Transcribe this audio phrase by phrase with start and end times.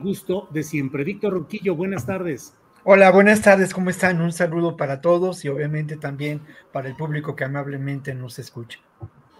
[0.00, 1.02] Gusto de siempre.
[1.02, 2.56] Víctor Ronquillo, buenas tardes.
[2.84, 4.20] Hola, buenas tardes, ¿cómo están?
[4.20, 6.40] Un saludo para todos y obviamente también
[6.70, 8.78] para el público que amablemente nos escucha.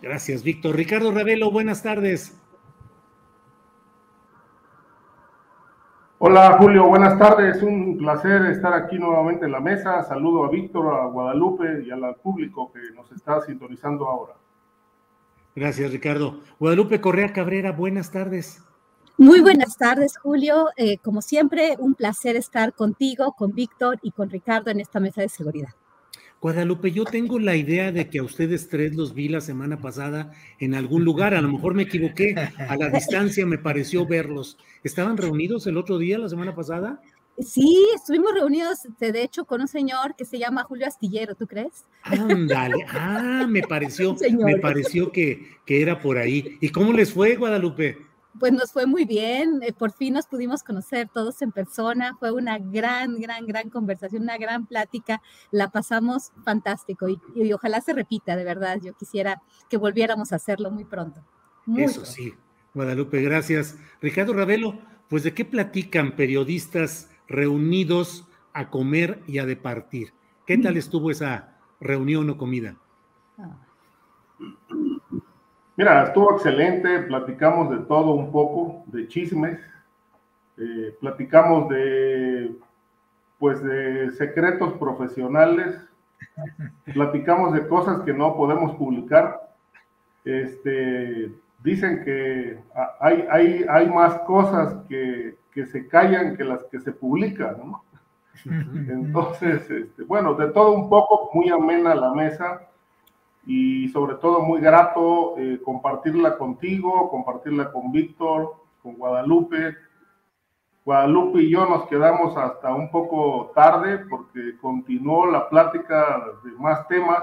[0.02, 0.74] Gracias, Víctor.
[0.74, 2.36] Ricardo Ravelo, buenas tardes.
[6.18, 7.62] Hola Julio, buenas tardes.
[7.62, 10.02] Un placer estar aquí nuevamente en la mesa.
[10.02, 14.34] Saludo a Víctor, a Guadalupe y al público que nos está sintonizando ahora.
[15.54, 16.40] Gracias, Ricardo.
[16.58, 18.64] Guadalupe Correa Cabrera, buenas tardes.
[19.20, 20.68] Muy buenas tardes, Julio.
[20.76, 25.22] Eh, como siempre, un placer estar contigo, con Víctor y con Ricardo en esta mesa
[25.22, 25.70] de seguridad.
[26.40, 30.30] Guadalupe, yo tengo la idea de que a ustedes tres los vi la semana pasada
[30.60, 31.34] en algún lugar.
[31.34, 32.36] A lo mejor me equivoqué.
[32.36, 34.56] A la distancia me pareció verlos.
[34.84, 37.02] ¿Estaban reunidos el otro día, la semana pasada?
[37.40, 41.84] Sí, estuvimos reunidos, de hecho, con un señor que se llama Julio Astillero, ¿tú crees?
[42.02, 46.56] Ándale, ah, me pareció, me pareció que, que era por ahí.
[46.60, 48.07] ¿Y cómo les fue, Guadalupe?
[48.38, 52.30] Pues nos fue muy bien, eh, por fin nos pudimos conocer todos en persona, fue
[52.30, 57.92] una gran, gran, gran conversación, una gran plática, la pasamos fantástico y, y ojalá se
[57.92, 61.24] repita, de verdad, yo quisiera que volviéramos a hacerlo muy pronto.
[61.66, 62.10] muy Eso pronto.
[62.12, 62.34] sí,
[62.74, 63.76] Guadalupe, gracias.
[64.00, 64.78] Ricardo Ravelo,
[65.08, 70.12] pues ¿de qué platican periodistas reunidos a comer y a departir?
[70.46, 72.76] ¿Qué tal estuvo esa reunión o comida?
[75.78, 77.02] Mira, estuvo excelente.
[77.02, 79.60] Platicamos de todo un poco, de chismes.
[80.56, 82.52] eh, platicamos de,
[83.38, 85.78] pues, de secretos profesionales.
[86.92, 89.52] Platicamos de cosas que no podemos publicar.
[90.24, 91.30] Este,
[91.62, 92.58] dicen que
[92.98, 97.84] hay, hay, hay más cosas que, que se callan que las que se publican, ¿no?
[98.44, 102.67] Entonces, este, bueno, de todo un poco, muy amena la mesa
[103.48, 109.74] y sobre todo muy grato eh, compartirla contigo, compartirla con Víctor, con Guadalupe.
[110.84, 116.86] Guadalupe y yo nos quedamos hasta un poco tarde porque continuó la plática de más
[116.88, 117.22] temas,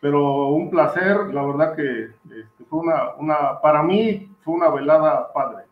[0.00, 5.32] pero un placer, la verdad que este, fue una, una, para mí fue una velada
[5.32, 5.64] padre.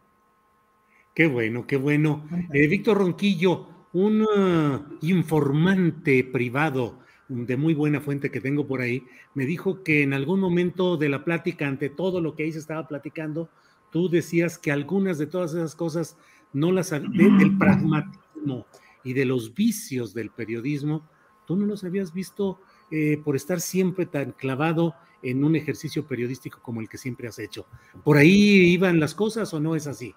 [1.14, 2.24] Qué bueno, qué bueno.
[2.52, 6.99] Eh, Víctor Ronquillo, un ah, informante privado
[7.30, 9.04] de muy buena fuente que tengo por ahí,
[9.34, 12.58] me dijo que en algún momento de la plática, ante todo lo que ahí se
[12.58, 13.48] estaba platicando,
[13.90, 16.16] tú decías que algunas de todas esas cosas
[16.52, 17.00] no las de-
[17.38, 18.66] del pragmatismo
[19.04, 21.08] y de los vicios del periodismo,
[21.46, 22.60] tú no los habías visto
[22.90, 27.38] eh, por estar siempre tan clavado en un ejercicio periodístico como el que siempre has
[27.38, 27.64] hecho.
[28.02, 30.14] ¿Por ahí iban las cosas o no es así?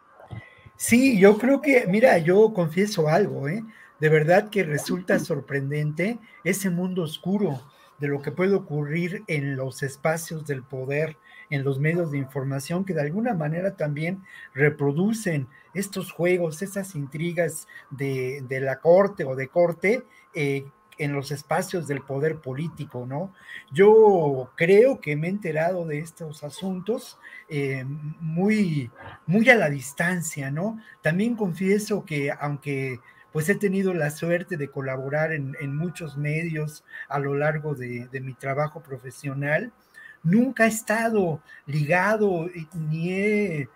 [0.75, 3.63] Sí, yo creo que, mira, yo confieso algo, ¿eh?
[4.03, 7.61] De verdad que resulta sorprendente ese mundo oscuro
[7.99, 11.15] de lo que puede ocurrir en los espacios del poder,
[11.49, 14.21] en los medios de información, que de alguna manera también
[14.53, 20.03] reproducen estos juegos, esas intrigas de, de la corte o de corte
[20.35, 20.65] eh,
[20.97, 23.33] en los espacios del poder político, ¿no?
[23.71, 27.17] Yo creo que me he enterado de estos asuntos
[27.47, 27.85] eh,
[28.19, 28.91] muy,
[29.25, 30.77] muy a la distancia, ¿no?
[31.01, 32.99] También confieso que aunque
[33.33, 38.21] pues he tenido la suerte de colaborar en, muchos medios a lo largo de, de,
[38.21, 39.73] mi trabajo profesional,
[40.21, 43.69] nunca he estado ligado ni he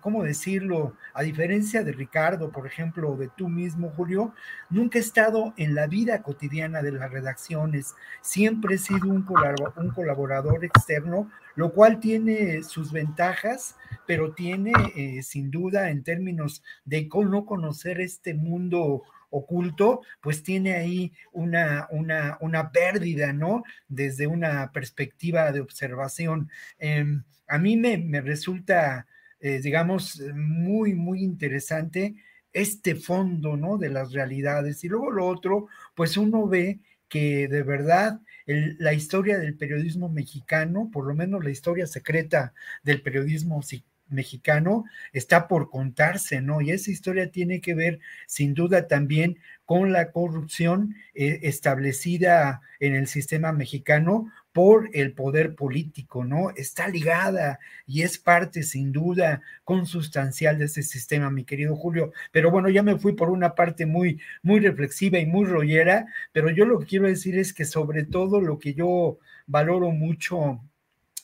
[0.00, 0.96] ¿cómo decirlo?
[1.14, 4.34] A diferencia de Ricardo, por ejemplo, de tú mismo, Julio,
[4.70, 7.94] nunca he estado en la vida cotidiana de las redacciones.
[8.20, 13.76] Siempre he sido un, colaborador externo, lo cual tiene sus ventajas,
[14.06, 20.74] pero tiene eh, sin duda en términos de no conocer este mundo oculto, pues tiene
[20.74, 23.62] ahí una, una, una pérdida, ¿no?
[23.88, 26.50] Desde una perspectiva de observación.
[26.78, 29.06] Em, a mí me, me resulta
[29.42, 32.14] eh, digamos, muy, muy interesante
[32.52, 33.76] este fondo, ¿no?
[33.76, 34.84] De las realidades.
[34.84, 40.90] Y luego lo otro, pues uno ve que de verdad la historia del periodismo mexicano,
[40.92, 43.60] por lo menos la historia secreta del periodismo
[44.08, 46.60] mexicano, está por contarse, ¿no?
[46.60, 52.94] Y esa historia tiene que ver, sin duda, también con la corrupción eh, establecida en
[52.94, 56.50] el sistema mexicano por el poder político, ¿no?
[56.50, 62.12] Está ligada y es parte sin duda consustancial de ese sistema, mi querido Julio.
[62.32, 66.50] Pero bueno, ya me fui por una parte muy, muy reflexiva y muy rollera, pero
[66.50, 70.60] yo lo que quiero decir es que sobre todo lo que yo valoro mucho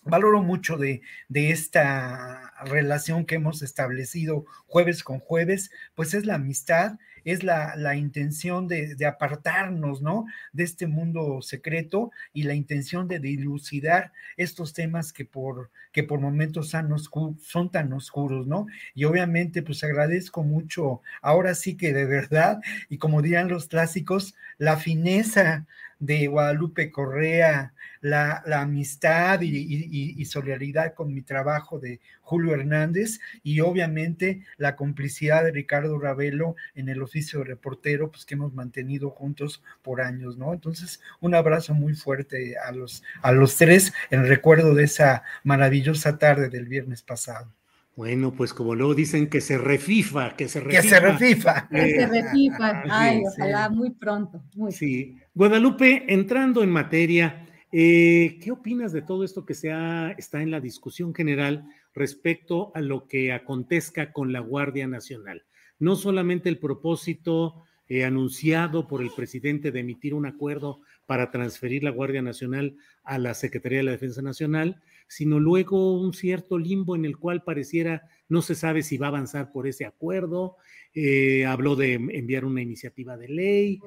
[0.05, 6.37] valoro mucho de, de, esta relación que hemos establecido jueves con jueves, pues es la
[6.37, 10.27] amistad, es la, la intención de, de, apartarnos, ¿no?
[10.53, 16.21] De este mundo secreto y la intención de dilucidar estos temas que por, que por
[16.21, 16.95] momentos son,
[17.41, 18.67] son tan oscuros, ¿no?
[18.95, 24.35] Y obviamente, pues agradezco mucho, ahora sí que de verdad, y como dirán los clásicos,
[24.59, 25.67] la fineza
[25.99, 34.45] de Guadalupe Correa, la, amistad y, solidaridad con mi trabajo de Julio Hernández y obviamente
[34.59, 39.63] la complicidad de Ricardo Ravelo en el oficio de reportero, pues que hemos mantenido juntos
[39.81, 40.53] por años, ¿no?
[40.53, 46.19] Entonces, un abrazo muy fuerte a los, a los tres en recuerdo de esa maravillosa
[46.19, 47.51] tarde del viernes pasado.
[47.97, 50.83] Bueno, pues como luego dicen que se refifa, que se refifa.
[50.83, 51.69] Que se refifa.
[51.71, 52.83] que se refifa.
[52.91, 54.45] Ay, ojalá muy pronto.
[54.55, 55.17] Muy sí.
[55.35, 59.71] Guadalupe, entrando en materia, eh, ¿Qué opinas de todo esto que se
[60.17, 61.69] está en la discusión general
[61.99, 65.45] respecto a lo que acontezca con la Guardia Nacional?
[65.79, 71.83] No solamente el propósito eh, anunciado por el presidente de emitir un acuerdo para transferir
[71.83, 76.97] la Guardia Nacional a la Secretaría de la Defensa Nacional, sino luego un cierto limbo
[76.97, 80.57] en el cual pareciera no se sabe si va a avanzar por ese acuerdo.
[80.95, 83.81] Eh, habló de enviar una iniciativa de ley,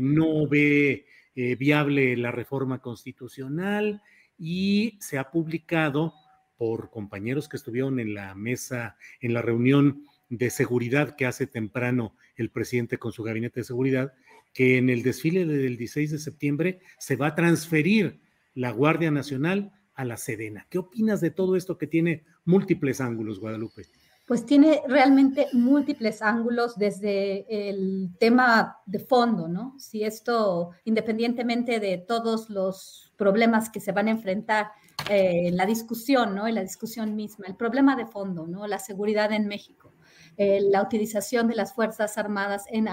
[0.00, 1.04] no ve
[1.36, 4.00] eh, viable la reforma constitucional
[4.38, 6.14] y se ha publicado
[6.56, 12.16] por compañeros que estuvieron en la mesa, en la reunión de seguridad que hace temprano
[12.36, 14.12] el presidente con su gabinete de seguridad,
[14.52, 18.20] que en el desfile del 16 de septiembre se va a transferir
[18.54, 20.66] la Guardia Nacional a la Sedena.
[20.70, 23.84] ¿Qué opinas de todo esto que tiene múltiples ángulos, Guadalupe?
[24.26, 29.78] pues tiene realmente múltiples ángulos desde el tema de fondo, ¿no?
[29.78, 34.68] Si esto, independientemente de todos los problemas que se van a enfrentar
[35.10, 36.46] eh, en la discusión, ¿no?
[36.46, 38.66] En la discusión misma, el problema de fondo, ¿no?
[38.66, 39.92] La seguridad en México.
[40.36, 42.86] Eh, la utilización de las Fuerzas Armadas en,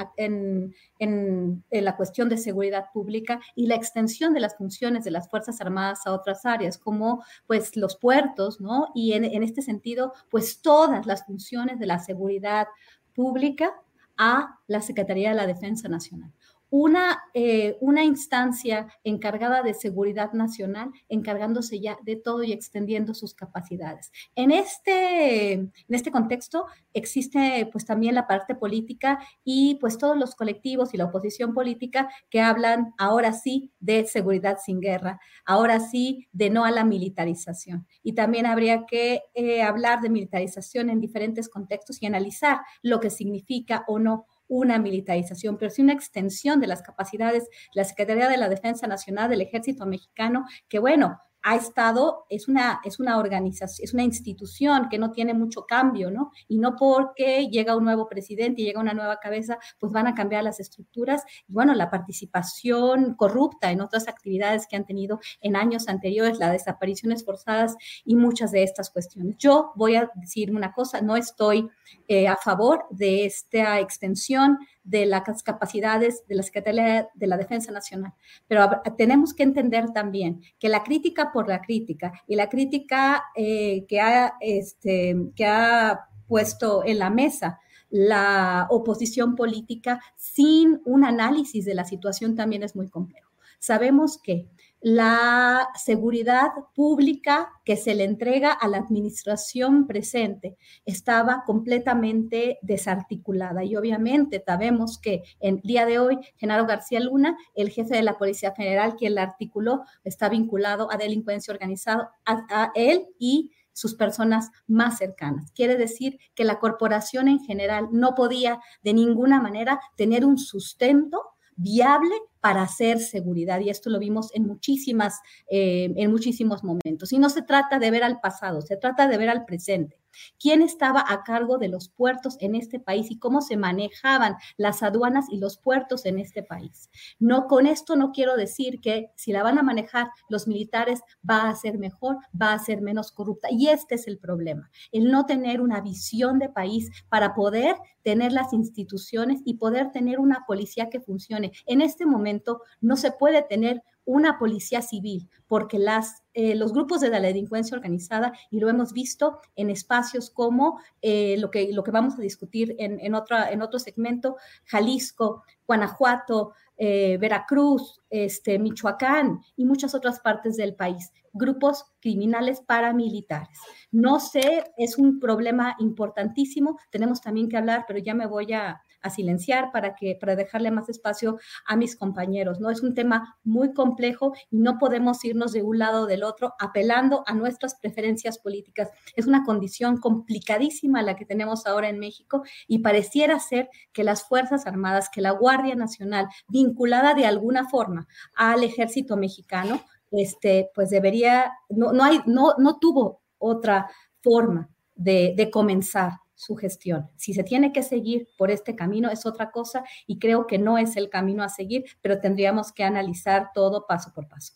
[1.71, 6.05] la cuestión de seguridad pública y la extensión de las funciones de las Fuerzas Armadas
[6.05, 8.89] a otras áreas, como pues los puertos, ¿no?
[8.93, 12.67] Y en, en este sentido, pues todas las funciones de la seguridad
[13.15, 13.73] pública
[14.17, 16.31] a la Secretaría de la Defensa Nacional
[16.71, 23.35] una, eh, una instancia encargada de seguridad nacional, encargándose ya de todo y extendiendo sus
[23.35, 24.11] capacidades.
[24.35, 30.33] En este, en este contexto existe pues también la parte política y pues todos los
[30.33, 36.29] colectivos y la oposición política que hablan ahora sí de seguridad sin guerra, ahora sí
[36.31, 37.85] de no a la militarización.
[38.01, 43.09] Y también habría que eh, hablar de militarización en diferentes contextos y analizar lo que
[43.09, 48.27] significa o no una militarización, pero sí una extensión de las capacidades de la Secretaría
[48.27, 53.17] de la Defensa Nacional del Ejército Mexicano, que bueno, ha estado, es una, es una
[53.17, 56.31] organización, es una institución que no tiene mucho cambio, ¿no?
[56.47, 60.15] Y no porque llega un nuevo presidente y llega una nueva cabeza, pues van a
[60.15, 61.23] cambiar las estructuras.
[61.47, 66.51] Y bueno, la participación corrupta en otras actividades que han tenido en años anteriores, las
[66.51, 69.37] desapariciones forzadas y muchas de estas cuestiones.
[69.37, 71.69] Yo voy a decir una cosa, no estoy
[72.07, 74.59] eh, a favor de esta extensión
[74.91, 78.13] de las capacidades de la Secretaría de la Defensa Nacional.
[78.47, 83.85] Pero tenemos que entender también que la crítica por la crítica y la crítica eh,
[83.87, 91.65] que, ha, este, que ha puesto en la mesa la oposición política sin un análisis
[91.65, 93.31] de la situación también es muy complejo.
[93.59, 94.47] Sabemos que
[94.81, 103.63] la seguridad pública que se le entrega a la administración presente estaba completamente desarticulada.
[103.63, 108.17] Y obviamente sabemos que en día de hoy, Genaro García Luna, el jefe de la
[108.17, 114.49] Policía Federal, quien la articuló, está vinculado a delincuencia organizada, a él y sus personas
[114.67, 115.51] más cercanas.
[115.51, 121.21] Quiere decir que la corporación en general no podía de ninguna manera tener un sustento
[121.55, 123.59] viable para hacer seguridad.
[123.61, 125.19] Y esto lo vimos en, muchísimas,
[125.49, 127.13] eh, en muchísimos momentos.
[127.13, 130.01] Y no se trata de ver al pasado, se trata de ver al presente
[130.39, 134.83] quién estaba a cargo de los puertos en este país y cómo se manejaban las
[134.83, 136.89] aduanas y los puertos en este país.
[137.19, 141.49] No con esto no quiero decir que si la van a manejar los militares va
[141.49, 145.25] a ser mejor, va a ser menos corrupta y este es el problema, el no
[145.25, 150.89] tener una visión de país para poder tener las instituciones y poder tener una policía
[150.89, 151.51] que funcione.
[151.65, 152.30] En este momento
[152.79, 157.77] no se puede tener una policía civil, porque las, eh, los grupos de la delincuencia
[157.77, 162.21] organizada, y lo hemos visto en espacios como eh, lo, que, lo que vamos a
[162.21, 169.93] discutir en, en, otra, en otro segmento, Jalisco, Guanajuato, eh, Veracruz, este, Michoacán y muchas
[169.93, 173.59] otras partes del país, grupos criminales paramilitares.
[173.91, 178.81] No sé, es un problema importantísimo, tenemos también que hablar, pero ya me voy a,
[179.01, 182.59] a silenciar para, que, para dejarle más espacio a mis compañeros.
[182.59, 182.69] ¿no?
[182.69, 186.53] Es un tema muy complejo y no podemos irnos de un lado o del otro
[186.59, 188.89] apelando a nuestras preferencias políticas.
[189.15, 194.23] Es una condición complicadísima la que tenemos ahora en México y pareciera ser que las
[194.23, 199.81] Fuerzas Armadas, que la Guardia Nacional, vinculada de alguna forma al ejército mexicano,
[200.11, 203.89] este, pues debería, no, no, hay, no, no tuvo otra
[204.21, 207.07] forma de, de comenzar su gestión.
[207.17, 210.79] Si se tiene que seguir por este camino es otra cosa y creo que no
[210.79, 214.55] es el camino a seguir, pero tendríamos que analizar todo paso por paso.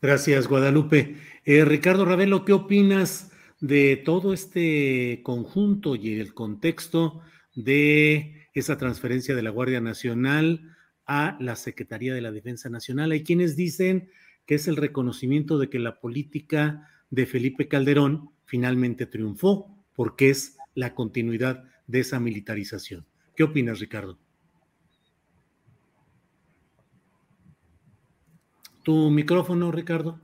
[0.00, 1.16] Gracias, Guadalupe.
[1.44, 7.20] Eh, Ricardo Ravelo, ¿qué opinas de todo este conjunto y el contexto
[7.54, 10.74] de esa transferencia de la Guardia Nacional
[11.04, 13.10] a la Secretaría de la Defensa Nacional?
[13.10, 14.08] Hay quienes dicen
[14.46, 20.55] que es el reconocimiento de que la política de Felipe Calderón finalmente triunfó, porque es
[20.76, 23.04] la continuidad de esa militarización.
[23.34, 24.18] ¿Qué opinas, Ricardo?
[28.84, 30.20] Tu micrófono, Ricardo.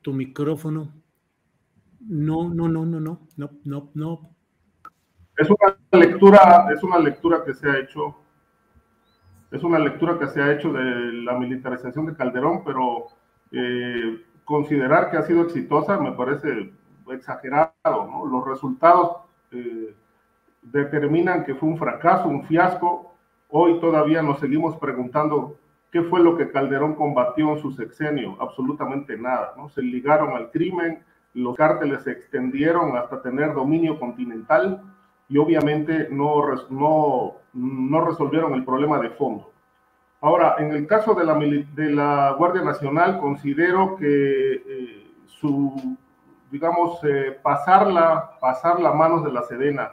[0.00, 0.94] Tu micrófono.
[2.00, 4.30] No, no, no, no, no, no, no, no.
[5.36, 8.16] Es una lectura, es una lectura que se ha hecho,
[9.50, 13.06] es una lectura que se ha hecho de la militarización de Calderón, pero
[13.50, 16.72] eh, considerar que ha sido exitosa me parece
[17.10, 18.01] exagerado.
[18.32, 19.18] Los resultados
[19.50, 19.94] eh,
[20.62, 23.14] determinan que fue un fracaso, un fiasco.
[23.48, 25.56] Hoy todavía nos seguimos preguntando
[25.90, 28.36] qué fue lo que Calderón combatió en su sexenio.
[28.40, 29.68] Absolutamente nada, ¿no?
[29.68, 34.82] Se ligaron al crimen, los cárteles se extendieron hasta tener dominio continental
[35.28, 39.50] y obviamente no, no, no resolvieron el problema de fondo.
[40.22, 45.96] Ahora, en el caso de la, de la Guardia Nacional, considero que eh, su
[46.52, 49.92] digamos, eh, pasarla, pasar la manos de la Sedena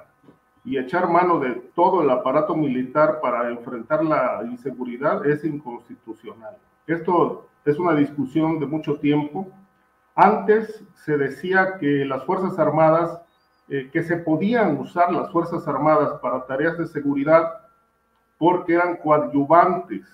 [0.66, 6.58] y echar mano de todo el aparato militar para enfrentar la inseguridad es inconstitucional.
[6.86, 9.48] Esto es una discusión de mucho tiempo.
[10.16, 13.22] Antes se decía que las Fuerzas Armadas,
[13.70, 17.54] eh, que se podían usar las Fuerzas Armadas para tareas de seguridad
[18.38, 20.06] porque eran coadyuvantes,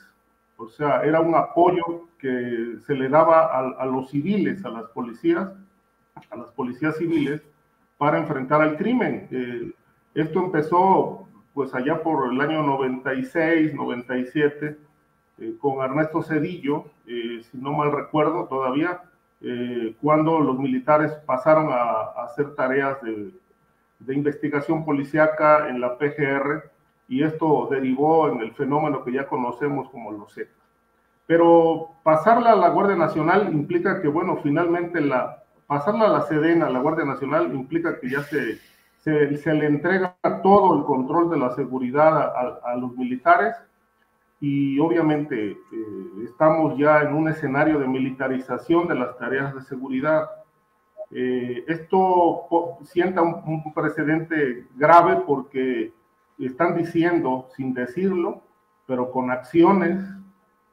[0.58, 5.50] o sea, era un apoyo que se le daba a los civiles, a las policías,
[6.30, 7.42] a las policías civiles
[7.98, 9.28] para enfrentar al crimen.
[9.32, 9.72] Eh,
[10.14, 14.78] esto empezó pues allá por el año 96, 97,
[15.38, 19.02] eh, con Ernesto Cedillo, eh, si no mal recuerdo todavía,
[20.02, 23.30] cuando los militares pasaron a, hacer tareas de,
[24.00, 26.72] de, investigación policíaca en la PGR
[27.08, 30.56] y esto derivó en el fenómeno que ya conocemos como los Zetas.
[31.28, 36.68] Pero pasarla a la Guardia Nacional implica que, bueno, finalmente la, pasarla a la Sedena,
[36.68, 38.60] a la Guardia Nacional, implica que ya se,
[38.98, 43.56] se, le entrega todo el control de la seguridad a, los militares
[44.40, 45.58] y obviamente eh,
[46.24, 50.30] estamos ya en un escenario de militarización de las tareas de seguridad.
[51.12, 52.48] Eh, esto
[52.84, 55.94] sienta un, un, precedente grave porque
[56.40, 58.42] están diciendo, sin decirlo,
[58.86, 60.04] pero con acciones,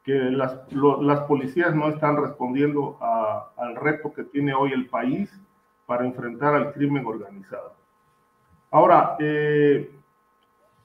[0.05, 0.59] que las,
[1.01, 2.99] las policías no están respondiendo
[3.57, 5.31] al reto que tiene hoy el país
[5.87, 7.75] para enfrentar al crimen organizado.
[8.71, 9.91] Ahora, eh,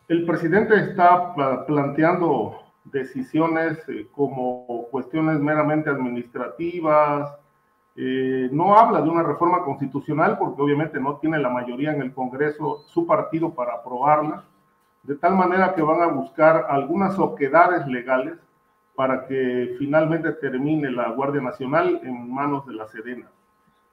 [0.08, 1.34] el presidente está
[1.66, 7.34] planteando decisiones eh, como cuestiones meramente administrativas,
[7.96, 12.14] eh, no habla de una reforma constitucional porque obviamente no tiene la mayoría en el
[12.14, 14.44] Congreso su partido para aprobarla,
[15.04, 18.38] de tal manera que van a buscar algunas oquedades legales
[18.98, 23.30] para que finalmente termine la Guardia Nacional en manos de la Sedena.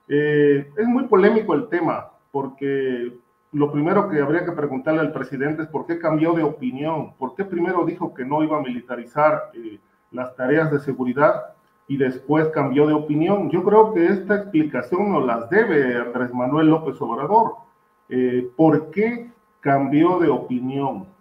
[0.08, 3.12] Eh, es muy polémico el tema porque
[3.52, 7.34] lo primero que habría que preguntarle al presidente es por qué cambió de opinión, por
[7.34, 9.78] qué primero dijo que no iba a militarizar eh,
[10.10, 11.54] las tareas de seguridad
[11.86, 13.50] y después cambió de opinión.
[13.50, 17.56] Yo creo que esta explicación nos las debe Andrés Manuel López Obrador.
[18.08, 19.30] Eh, ¿Por qué
[19.60, 21.12] cambió de opinión?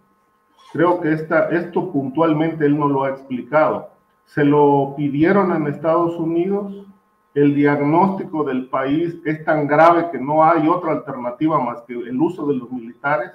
[0.74, 3.90] Creo que esta, esto puntualmente él no lo ha explicado.
[4.24, 6.84] Se lo pidieron en Estados Unidos,
[7.32, 12.20] el diagnóstico del país es tan grave que no hay otra alternativa más que el
[12.20, 13.30] uso de los militares.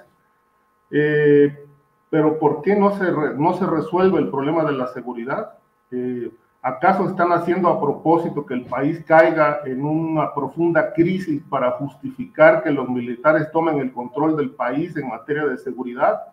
[0.90, 1.66] Eh,
[2.10, 5.54] pero ¿por qué no se, no se resuelve el problema de la seguridad?
[5.90, 6.30] Eh,
[6.60, 12.62] ¿Acaso están haciendo a propósito que el país caiga en una profunda crisis para justificar
[12.62, 16.29] que los militares tomen el control del país en materia de seguridad?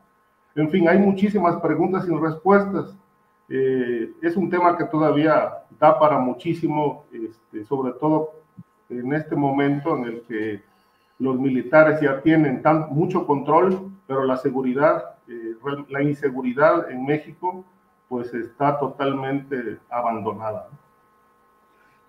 [0.57, 2.93] En fin, hay muchísimas preguntas sin respuestas.
[3.47, 8.31] Eh, es un tema que todavía da para muchísimo, este, sobre todo
[8.89, 10.61] en este momento en el que
[11.19, 15.55] los militares ya tienen tan, mucho control, pero la seguridad, eh,
[15.89, 17.63] la inseguridad en México
[18.09, 20.69] pues está totalmente abandonada.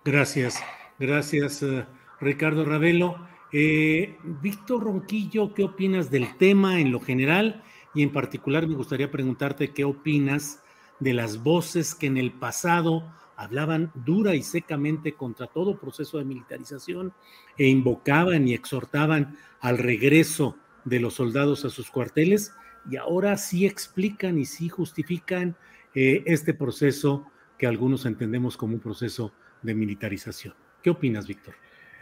[0.03, 0.63] Gracias,
[0.97, 1.85] gracias eh,
[2.19, 3.15] Ricardo Ravelo.
[3.51, 7.63] Eh, Víctor Ronquillo, ¿qué opinas del tema en lo general?
[7.93, 10.61] Y en particular me gustaría preguntarte qué opinas
[10.99, 13.03] de las voces que en el pasado
[13.35, 17.13] hablaban dura y secamente contra todo proceso de militarización
[17.57, 22.53] e invocaban y exhortaban al regreso de los soldados a sus cuarteles
[22.89, 25.55] y ahora sí explican y sí justifican
[25.95, 27.25] eh, este proceso
[27.57, 29.31] que algunos entendemos como un proceso
[29.61, 30.53] de militarización.
[30.81, 31.55] ¿Qué opinas, Víctor?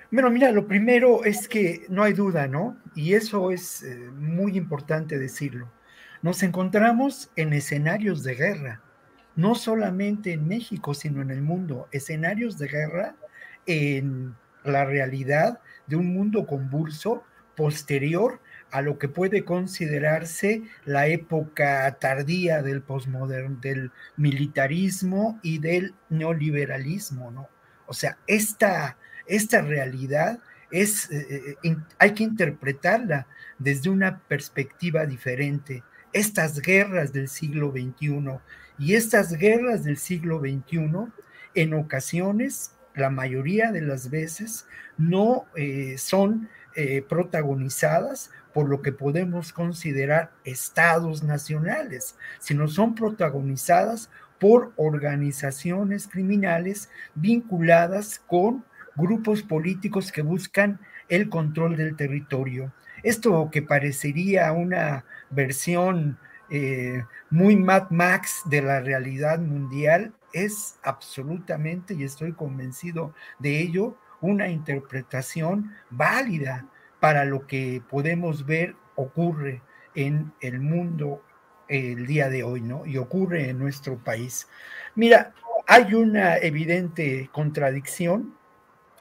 [0.10, 2.78] Bueno, mira, lo primero es que no hay duda, ¿no?
[2.96, 5.70] Y eso es eh, muy importante decirlo.
[6.22, 8.82] Nos encontramos en escenarios de guerra,
[9.36, 13.16] no solamente en México, sino en el mundo, escenarios de guerra
[13.66, 14.34] en
[14.64, 17.24] la realidad de un mundo convulso
[17.58, 18.40] posterior
[18.72, 27.30] a lo que puede considerarse la época tardía del postmoderno, del militarismo y del neoliberalismo,
[27.32, 27.50] ¿no?
[27.88, 30.40] O sea, esta, esta realidad
[30.72, 35.84] es, eh, eh, hay que interpretarla desde una perspectiva diferente.
[36.14, 38.40] Estas guerras del siglo XXI
[38.80, 41.12] y estas guerras del siglo XXI,
[41.56, 44.66] en ocasiones, la mayoría de las veces,
[44.98, 46.50] no eh, son
[47.10, 58.22] protagonizadas por lo que podemos considerar estados nacionales, sino son protagonizadas por organizaciones criminales vinculadas
[58.28, 58.64] con
[58.98, 62.74] grupos políticos que buscan el control del territorio.
[63.04, 66.18] Esto que parecería una versión
[66.50, 73.98] eh, muy Mad Max de la realidad mundial es absolutamente, y estoy convencido de ello,
[74.20, 76.66] una interpretación válida
[77.00, 79.62] para lo que podemos ver ocurre
[79.94, 81.22] en el mundo
[81.68, 82.86] el día de hoy, ¿no?
[82.86, 84.48] Y ocurre en nuestro país.
[84.96, 85.34] Mira,
[85.68, 88.37] hay una evidente contradicción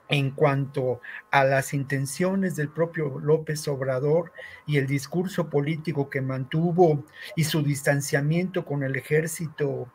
[0.08, 4.32] en cuanto a las intenciones del propio López Obrador
[4.66, 9.88] y el discurso político que mantuvo y su distanciamiento con el ejército,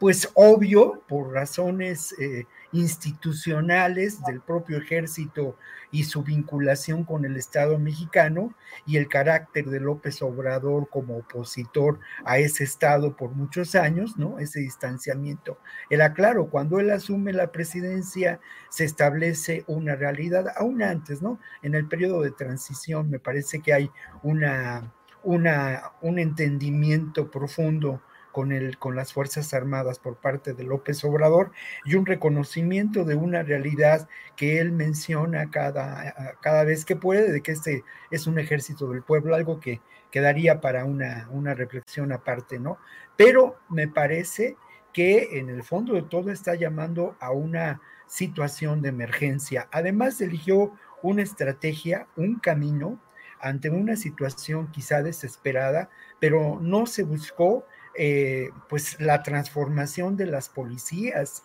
[0.00, 5.58] pues obvio, por razones eh, institucionales del propio ejército
[5.92, 8.54] y su vinculación con el Estado mexicano
[8.86, 14.38] y el carácter de López Obrador como opositor a ese Estado por muchos años, ¿no?
[14.38, 15.58] Ese distanciamiento.
[15.90, 21.38] Era claro, cuando él asume la presidencia se establece una realidad, aún antes, ¿no?
[21.60, 23.90] En el periodo de transición me parece que hay
[24.22, 28.00] una, una, un entendimiento profundo
[28.32, 31.52] con, el, con las Fuerzas Armadas por parte de López Obrador
[31.84, 37.42] y un reconocimiento de una realidad que él menciona cada, cada vez que puede, de
[37.42, 42.58] que este es un ejército del pueblo, algo que quedaría para una, una reflexión aparte,
[42.58, 42.78] ¿no?
[43.16, 44.56] Pero me parece
[44.92, 49.68] que en el fondo de todo está llamando a una situación de emergencia.
[49.70, 53.00] Además, eligió una estrategia, un camino
[53.40, 55.88] ante una situación quizá desesperada,
[56.18, 57.64] pero no se buscó
[57.94, 61.44] eh, pues la transformación de las policías.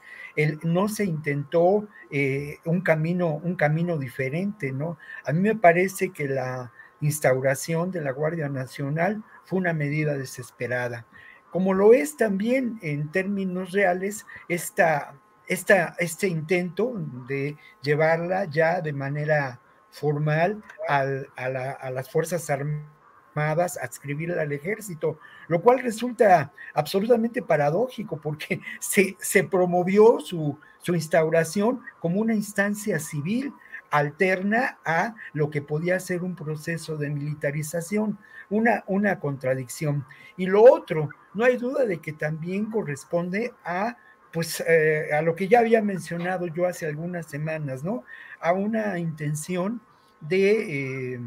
[0.64, 4.98] no se intentó eh, un, camino, un camino diferente, ¿no?
[5.26, 11.06] A mí me parece que la instauración de la Guardia Nacional fue una medida desesperada.
[11.52, 15.16] como lo es también en términos reales esta,
[15.48, 16.94] esta, este intento
[17.28, 22.95] de llevarla ya de manera formal al, a, a las Fuerzas Armadas
[23.36, 31.82] adscribir al ejército, lo cual resulta absolutamente paradójico porque se, se promovió su, su instauración
[32.00, 33.54] como una instancia civil
[33.92, 38.18] alterna a lo que podía ser un proceso de militarización,
[38.50, 40.06] una, una contradicción.
[40.38, 43.98] Y lo otro, no hay duda de que también corresponde a
[44.32, 48.04] pues eh, a lo que ya había mencionado yo hace algunas semanas, ¿no?
[48.42, 49.80] A una intención
[50.20, 51.20] de eh,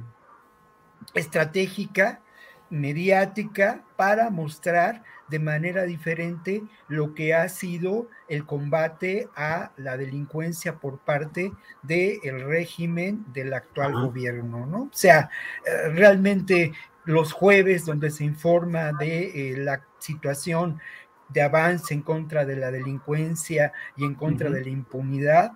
[1.15, 2.21] estratégica,
[2.71, 10.77] mediática, para mostrar de manera diferente lo que ha sido el combate a la delincuencia
[10.77, 14.83] por parte del régimen del actual gobierno, ¿no?
[14.85, 15.31] O sea,
[15.67, 16.73] eh, realmente
[17.05, 20.81] los jueves donde se informa de eh, la situación
[21.29, 25.53] de avance en contra de la delincuencia y en contra de la impunidad,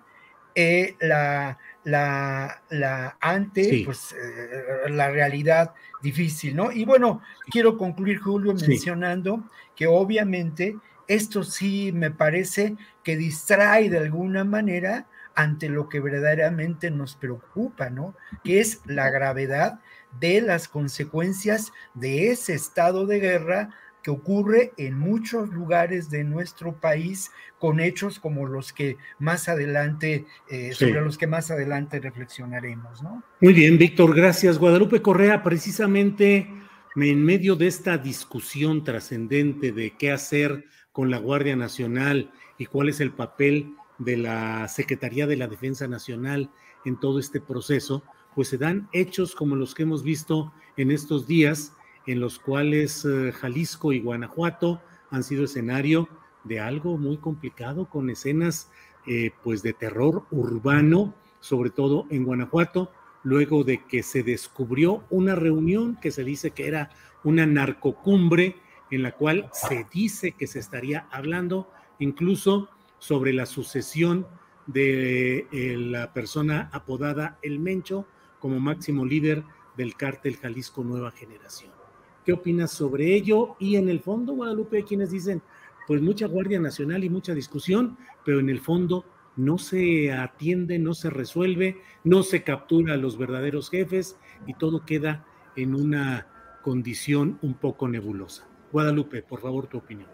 [0.55, 6.71] eh, la, la, la ante pues, eh, la realidad difícil, ¿no?
[6.71, 13.97] Y bueno, quiero concluir, Julio, mencionando que obviamente esto sí me parece que distrae de
[13.97, 18.15] alguna manera ante lo que verdaderamente nos preocupa, ¿no?
[18.43, 19.79] Que es la gravedad
[20.19, 23.69] de las consecuencias de ese estado de guerra
[24.03, 30.25] que ocurre en muchos lugares de nuestro país con hechos como los que más adelante,
[30.49, 33.23] eh, sobre los que más adelante reflexionaremos, ¿no?
[33.39, 34.59] Muy bien, Víctor, gracias.
[34.59, 36.49] Guadalupe Correa, precisamente
[36.95, 42.89] en medio de esta discusión trascendente de qué hacer con la Guardia Nacional y cuál
[42.89, 46.51] es el papel de la Secretaría de la Defensa Nacional
[46.83, 48.03] en todo este proceso,
[48.35, 51.73] pues se dan hechos como los que hemos visto en estos días
[52.05, 56.09] en los cuales eh, Jalisco y Guanajuato han sido escenario
[56.43, 58.69] de algo muy complicado con escenas
[59.05, 62.91] eh, pues de terror urbano, sobre todo en Guanajuato,
[63.23, 66.89] luego de que se descubrió una reunión que se dice que era
[67.23, 68.57] una narcocumbre
[68.91, 74.27] en la cual se dice que se estaría hablando incluso sobre la sucesión
[74.67, 78.05] de eh, la persona apodada El Mencho
[78.39, 79.43] como máximo líder
[79.75, 81.82] del cártel Jalisco Nueva Generación.
[82.25, 83.55] ¿Qué opinas sobre ello?
[83.59, 85.41] Y en el fondo, Guadalupe, hay quienes dicen,
[85.87, 89.05] pues mucha Guardia Nacional y mucha discusión, pero en el fondo
[89.35, 94.85] no se atiende, no se resuelve, no se captura a los verdaderos jefes y todo
[94.85, 96.27] queda en una
[96.61, 98.47] condición un poco nebulosa.
[98.71, 100.09] Guadalupe, por favor, tu opinión.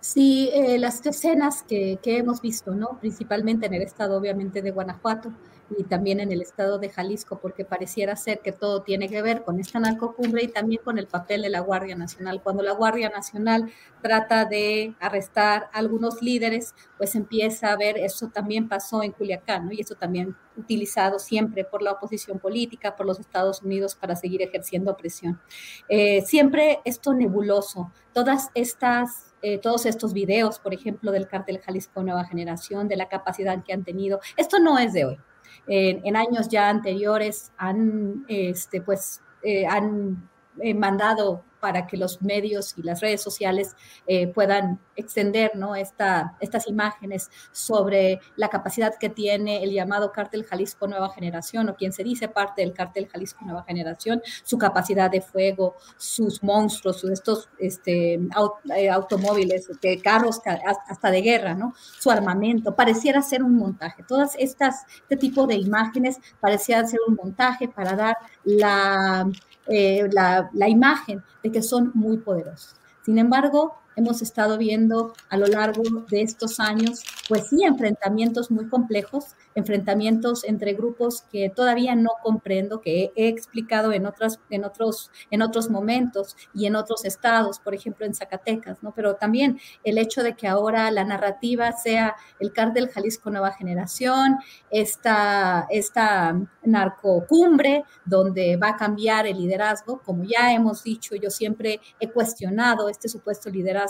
[0.00, 2.98] Sí, eh, las escenas que, que, hemos visto, ¿no?
[3.00, 5.32] Principalmente en el estado, obviamente, de Guanajuato,
[5.78, 9.42] y también en el estado de Jalisco, porque pareciera ser que todo tiene que ver
[9.42, 12.42] con esta narcocumbre y también con el papel de la Guardia Nacional.
[12.42, 13.70] Cuando la Guardia Nacional
[14.02, 19.66] trata de arrestar a algunos líderes, pues empieza a ver, eso también pasó en Culiacán,
[19.66, 19.72] ¿no?
[19.72, 24.42] Y eso también utilizado siempre por la oposición política, por los Estados Unidos para seguir
[24.42, 25.40] ejerciendo presión.
[25.88, 32.04] Eh, siempre esto nebuloso, todas estas eh, todos estos videos, por ejemplo, del cártel Jalisco
[32.04, 34.20] Nueva Generación, de la capacidad que han tenido.
[34.36, 35.18] Esto no es de hoy
[35.66, 40.28] en, años ya anteriores han, este, pues, eh, han
[40.60, 43.76] eh, mandado para que los medios y las redes sociales
[44.08, 45.76] eh, puedan extender ¿no?
[45.76, 51.76] Esta, estas imágenes sobre la capacidad que tiene el llamado cártel Jalisco Nueva Generación o
[51.76, 56.98] quien se dice parte del cártel Jalisco Nueva Generación, su capacidad de fuego, sus monstruos,
[56.98, 59.68] sus, estos este, eh, automóviles,
[60.02, 60.40] carros
[60.88, 61.74] hasta de guerra, ¿no?
[62.00, 64.02] su armamento, pareciera ser un montaje.
[64.02, 69.30] Todas estas, este tipo de imágenes parecían ser un montaje para dar la
[69.68, 72.74] eh, la, la imagen de que son muy poderosos.
[73.04, 78.68] Sin embargo, hemos estado viendo a lo largo de estos años, pues sí, enfrentamientos muy
[78.68, 85.10] complejos, enfrentamientos entre grupos que todavía no comprendo, que he explicado en, otras, en, otros,
[85.30, 88.92] en otros momentos y en otros estados, por ejemplo en Zacatecas, ¿no?
[88.94, 94.38] Pero también el hecho de que ahora la narrativa sea el cártel Jalisco Nueva Generación,
[94.70, 101.80] esta, esta narcocumbre donde va a cambiar el liderazgo, como ya hemos dicho, yo siempre
[102.00, 103.81] he cuestionado este supuesto liderazgo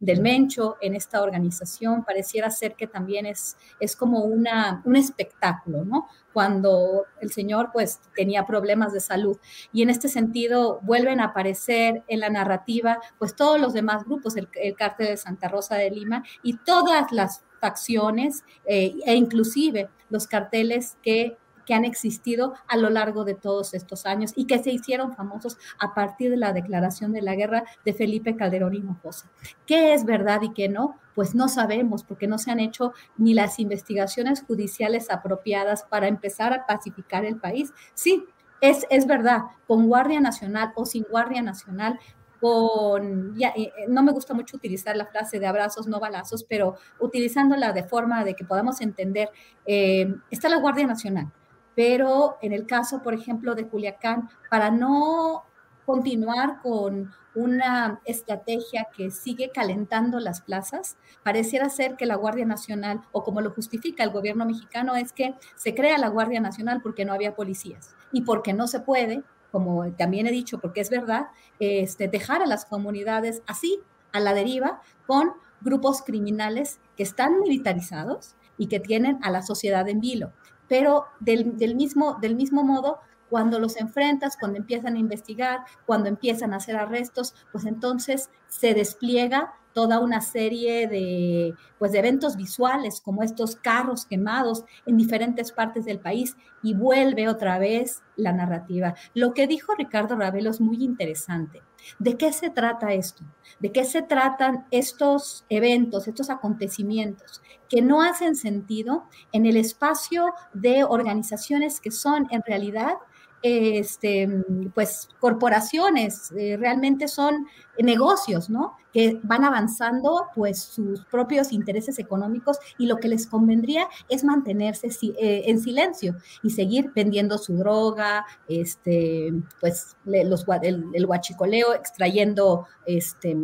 [0.00, 5.84] del Mencho en esta organización, pareciera ser que también es, es como una un espectáculo,
[5.84, 6.08] ¿no?
[6.32, 9.38] Cuando el señor pues tenía problemas de salud.
[9.72, 14.36] Y en este sentido vuelven a aparecer en la narrativa pues todos los demás grupos,
[14.36, 19.88] el, el cártel de Santa Rosa de Lima y todas las facciones eh, e inclusive
[20.10, 24.62] los carteles que que han existido a lo largo de todos estos años y que
[24.62, 29.30] se hicieron famosos a partir de la declaración de la guerra de Felipe Calderón Hinojosa.
[29.66, 30.98] ¿Qué es verdad y qué no?
[31.14, 36.52] Pues no sabemos porque no se han hecho ni las investigaciones judiciales apropiadas para empezar
[36.52, 37.72] a pacificar el país.
[37.94, 38.24] Sí,
[38.60, 41.98] es, es, verdad, con Guardia Nacional o sin Guardia Nacional,
[42.40, 46.74] con, ya, eh, no me gusta mucho utilizar la frase de abrazos, no balazos, pero
[47.00, 49.30] utilizándola de forma de que podamos entender,
[49.64, 51.32] eh, está la Guardia Nacional,
[51.74, 55.44] pero en el caso, por ejemplo, de Culiacán, para no
[55.84, 60.96] continuar con una estrategia que sigue calentando las plazas.
[61.24, 65.34] Pareciera ser que la Guardia Nacional, o como lo justifica el gobierno mexicano, es que
[65.56, 69.88] se crea la Guardia Nacional porque no había policías y porque no se puede como
[69.92, 71.28] también he dicho, porque es verdad,
[71.60, 73.78] este, dejar a las comunidades así,
[74.12, 79.88] a la deriva, con grupos criminales que están militarizados y que tienen a la sociedad
[79.88, 80.32] en vilo.
[80.68, 86.08] Pero del, del, mismo, del mismo modo, cuando los enfrentas, cuando empiezan a investigar, cuando
[86.08, 92.36] empiezan a hacer arrestos, pues entonces se despliega toda una serie de, pues, de eventos
[92.36, 98.32] visuales, como estos carros quemados en diferentes partes del país, y vuelve otra vez la
[98.32, 98.94] narrativa.
[99.12, 101.62] Lo que dijo Ricardo Ravelo es muy interesante.
[101.98, 103.24] ¿De qué se trata esto?
[103.60, 110.32] ¿De qué se tratan estos eventos, estos acontecimientos que no hacen sentido en el espacio
[110.54, 112.94] de organizaciones que son en realidad
[113.44, 114.26] este,
[114.72, 117.46] pues corporaciones, eh, realmente son
[117.78, 118.74] negocios, ¿no?
[118.90, 124.88] Que van avanzando pues sus propios intereses económicos y lo que les convendría es mantenerse
[125.18, 129.30] eh, en silencio y seguir vendiendo su droga, este,
[129.60, 133.36] pues los, el, el huachicoleo, extrayendo este,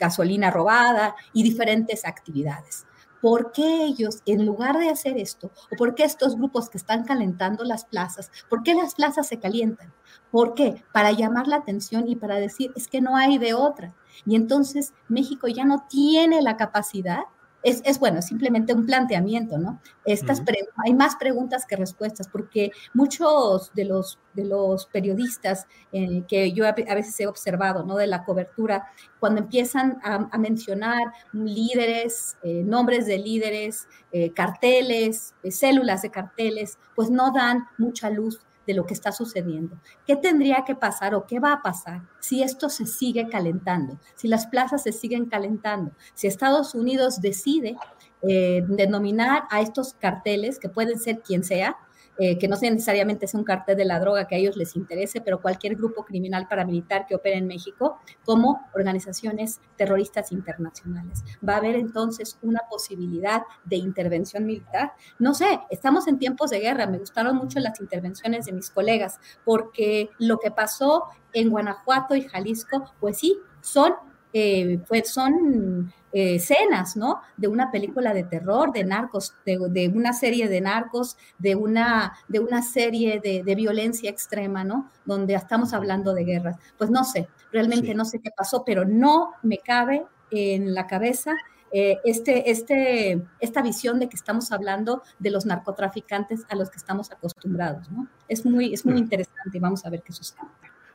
[0.00, 2.86] gasolina robada y diferentes actividades.
[3.24, 7.04] ¿Por qué ellos, en lugar de hacer esto, o por qué estos grupos que están
[7.04, 9.94] calentando las plazas, por qué las plazas se calientan?
[10.30, 10.84] ¿Por qué?
[10.92, 13.94] Para llamar la atención y para decir, es que no hay de otra.
[14.26, 17.22] Y entonces México ya no tiene la capacidad
[17.64, 19.80] es, es, bueno, simplemente un planteamiento, ¿no?
[20.04, 20.42] Estas
[20.84, 26.66] hay más preguntas que respuestas, porque muchos de los, de los periodistas eh, que yo
[26.66, 27.96] a, veces he observado, ¿no?
[27.96, 28.86] De la cobertura,
[29.18, 37.10] cuando empiezan a, mencionar líderes, eh, nombres de líderes, eh, carteles, células de carteles, pues
[37.10, 39.78] no dan mucha luz de lo que está sucediendo.
[40.06, 44.28] ¿Qué tendría que pasar o qué va a pasar si esto se sigue calentando, si
[44.28, 47.76] las plazas se siguen calentando, si Estados Unidos decide
[48.22, 51.76] eh, denominar a estos carteles, que pueden ser quien sea,
[52.18, 55.20] eh, que no necesariamente es un cartel de la droga que a ellos les interese,
[55.20, 61.24] pero cualquier grupo criminal paramilitar que opere en México, como organizaciones terroristas internacionales.
[61.46, 64.92] Va a haber entonces una posibilidad de intervención militar.
[65.18, 69.18] No sé, estamos en tiempos de guerra, me gustaron mucho las intervenciones de mis colegas,
[69.44, 73.92] porque lo que pasó en Guanajuato y Jalisco, pues sí, son,
[74.32, 77.22] eh, pues son eh, escenas, ¿no?
[77.36, 82.38] De una película de terror, de narcos, de, una serie de narcos, de una, de
[82.38, 84.92] una serie de, violencia extrema, ¿no?
[85.04, 86.56] Donde estamos hablando de guerras.
[86.78, 91.34] Pues no sé, realmente no sé qué pasó, pero no me cabe en la cabeza
[91.72, 96.76] eh, este, este, esta visión de que estamos hablando de los narcotraficantes a los que
[96.76, 98.06] estamos acostumbrados, ¿no?
[98.28, 100.42] Es muy, es muy interesante y vamos a ver qué sucede.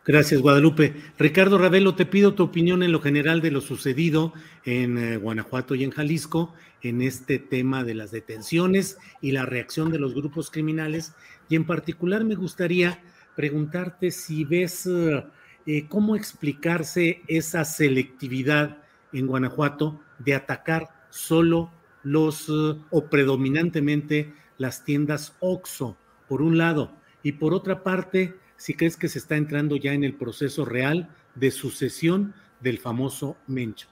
[0.06, 0.96] Gracias, Guadalupe.
[1.18, 4.34] Ricardo Ravelo, te pido tu opinión en lo general de lo sucedido
[4.64, 9.92] en eh, Guanajuato y en Jalisco en este tema de las detenciones y la reacción
[9.92, 11.14] de los grupos criminales.
[11.50, 13.04] Y en particular me gustaría
[13.36, 15.26] preguntarte si ves eh,
[15.66, 18.78] eh, cómo explicarse esa selectividad
[19.12, 21.72] en Guanajuato de atacar solo
[22.04, 25.98] los o predominantemente las tiendas OXO,
[26.30, 30.04] por un lado, y por otra parte, si crees que se está entrando ya en
[30.04, 33.88] el proceso real de sucesión del famoso Mencho.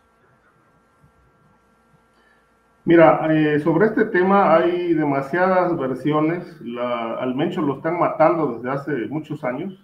[2.84, 6.46] Mira, eh, sobre este tema hay demasiadas versiones.
[6.80, 9.82] al Mencho lo están matando desde hace muchos años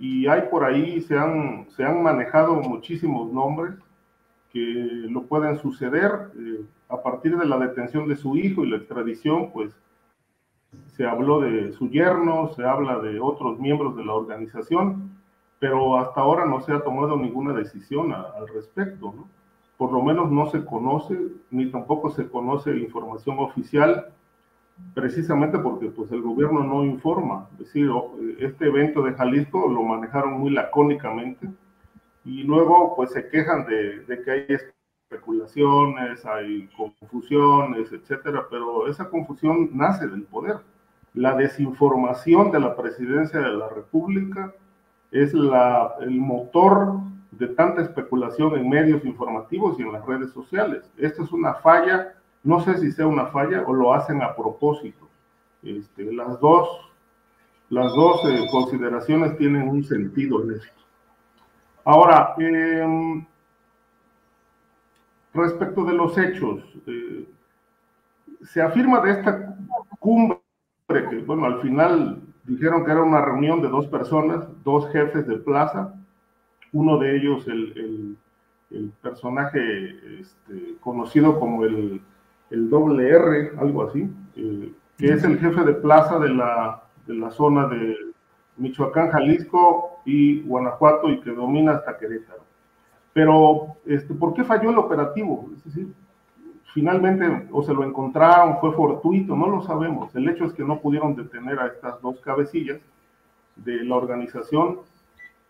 [0.00, 3.74] y hay por ahí, se han, se han manejado muchísimos nombres
[4.52, 4.60] que
[5.08, 6.10] lo pueden suceder.
[6.36, 9.72] Eh, a partir de la detención de su hijo y la extradición, pues
[10.96, 15.10] se habló de su yerno, se habla de otros miembros de la organización,
[15.58, 19.28] pero hasta ahora no se ha tomado ninguna decisión al respecto, ¿no?
[19.78, 21.18] Por lo menos no se conoce,
[21.50, 24.12] ni tampoco se conoce información oficial,
[24.94, 27.48] precisamente porque pues el gobierno no informa.
[27.52, 27.90] Es decir,
[28.38, 31.48] este evento de Jalisco lo manejaron muy lacónicamente
[32.24, 34.46] y luego pues se quejan de, de que hay
[35.10, 40.56] especulaciones, hay confusiones, etcétera, pero esa confusión nace del poder
[41.14, 44.52] la desinformación de la presidencia de la República
[45.10, 47.00] es la, el motor
[47.32, 50.90] de tanta especulación en medios informativos y en las redes sociales.
[50.96, 55.08] Esta es una falla, no sé si sea una falla o lo hacen a propósito.
[55.62, 56.68] Este, las dos,
[57.68, 60.82] las dos eh, consideraciones tienen un sentido en esto.
[61.84, 63.24] Ahora, em,
[65.34, 67.28] respecto de los hechos, eh,
[68.42, 69.56] se afirma de esta
[69.98, 70.41] cumbre
[70.92, 75.36] que, bueno, al final dijeron que era una reunión de dos personas, dos jefes de
[75.36, 75.94] plaza,
[76.72, 78.16] uno de ellos el,
[79.02, 79.60] personaje
[80.20, 82.00] este, conocido como el,
[82.50, 87.30] doble R, algo así, eh, que es el jefe de plaza de la, de la
[87.30, 87.96] zona de
[88.56, 92.42] Michoacán, Jalisco y Guanajuato y que domina hasta Querétaro.
[93.12, 95.50] Pero, este, ¿por qué falló el operativo?
[95.56, 95.92] Es decir,
[96.72, 100.14] finalmente o se lo encontraron, fue fortuito, no lo sabemos.
[100.14, 102.80] El hecho es que no pudieron detener a estas dos cabecillas
[103.56, 104.78] de la organización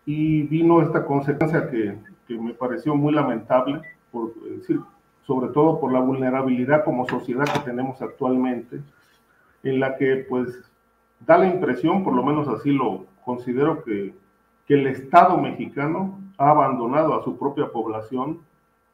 [0.05, 3.81] y vino esta consecuencia que, que me pareció muy lamentable,
[4.11, 4.79] por decir,
[5.25, 8.81] sobre todo por la vulnerabilidad como sociedad que tenemos actualmente,
[9.63, 10.49] en la que pues
[11.25, 14.13] da la impresión, por lo menos así lo considero, que,
[14.67, 18.39] que el Estado mexicano ha abandonado a su propia población,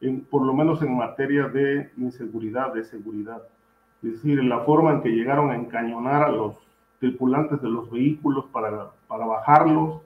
[0.00, 3.42] en, por lo menos en materia de inseguridad, de seguridad.
[4.02, 6.54] Es decir, la forma en que llegaron a encañonar a los
[6.98, 10.00] tripulantes de los vehículos para, para bajarlos,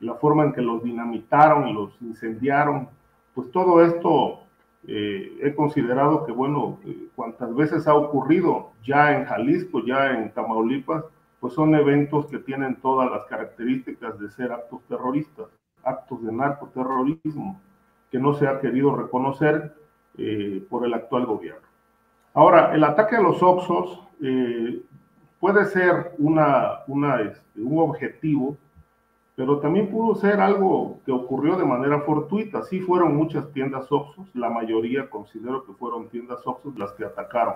[0.00, 2.88] la forma en que los dinamitaron los incendiaron,
[3.34, 4.40] pues todo esto
[4.86, 10.32] eh, he considerado que, bueno, eh, cuantas veces ha ocurrido ya en Jalisco, ya en
[10.32, 11.04] Tamaulipas,
[11.38, 15.46] pues son eventos que tienen todas las características de ser actos terroristas,
[15.84, 17.60] actos de narcoterrorismo,
[18.12, 19.74] que no se ha querido reconocer
[20.18, 21.66] eh, por el actual gobierno.
[22.34, 23.98] Ahora, el ataque a los Oxos
[25.40, 28.56] puede ser una, una, este, un objetivo
[29.34, 32.62] pero también pudo ser algo que ocurrió de manera fortuita.
[32.62, 37.54] Sí fueron muchas tiendas Oxxos, la mayoría considero que fueron tiendas Oxxos las que atacaron.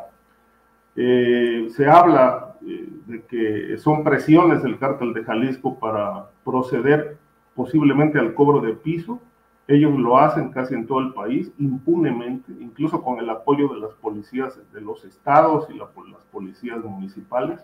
[0.96, 7.18] Eh, se habla eh, de que son presiones del cártel de Jalisco para proceder
[7.54, 9.20] posiblemente al cobro de piso.
[9.68, 13.94] Ellos lo hacen casi en todo el país, impunemente, incluso con el apoyo de las
[13.94, 15.88] policías de los estados y las
[16.30, 17.60] policías municipales.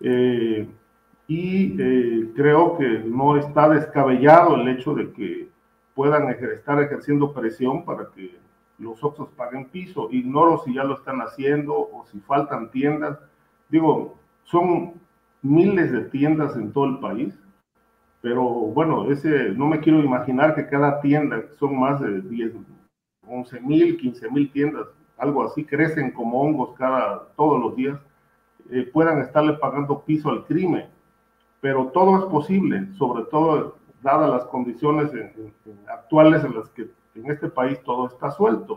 [0.00, 0.68] Eh,
[1.26, 5.48] y eh, creo que no está descabellado el hecho de que
[5.94, 8.38] puedan estar ejerciendo presión para que
[8.78, 10.08] los Oxos paguen piso.
[10.10, 13.18] Ignoro si ya lo están haciendo o si faltan tiendas.
[13.70, 14.94] Digo, son
[15.42, 17.38] miles de tiendas en todo el país,
[18.26, 22.54] pero bueno, ese, no me quiero imaginar que cada tienda, son más de 10,
[23.24, 28.00] 11 mil, 15 mil tiendas, algo así, crecen como hongos cada, todos los días,
[28.72, 30.86] eh, puedan estarle pagando piso al crimen
[31.60, 35.10] pero todo es posible, sobre todo dadas las condiciones
[35.86, 38.76] actuales en las que en este país todo está suelto.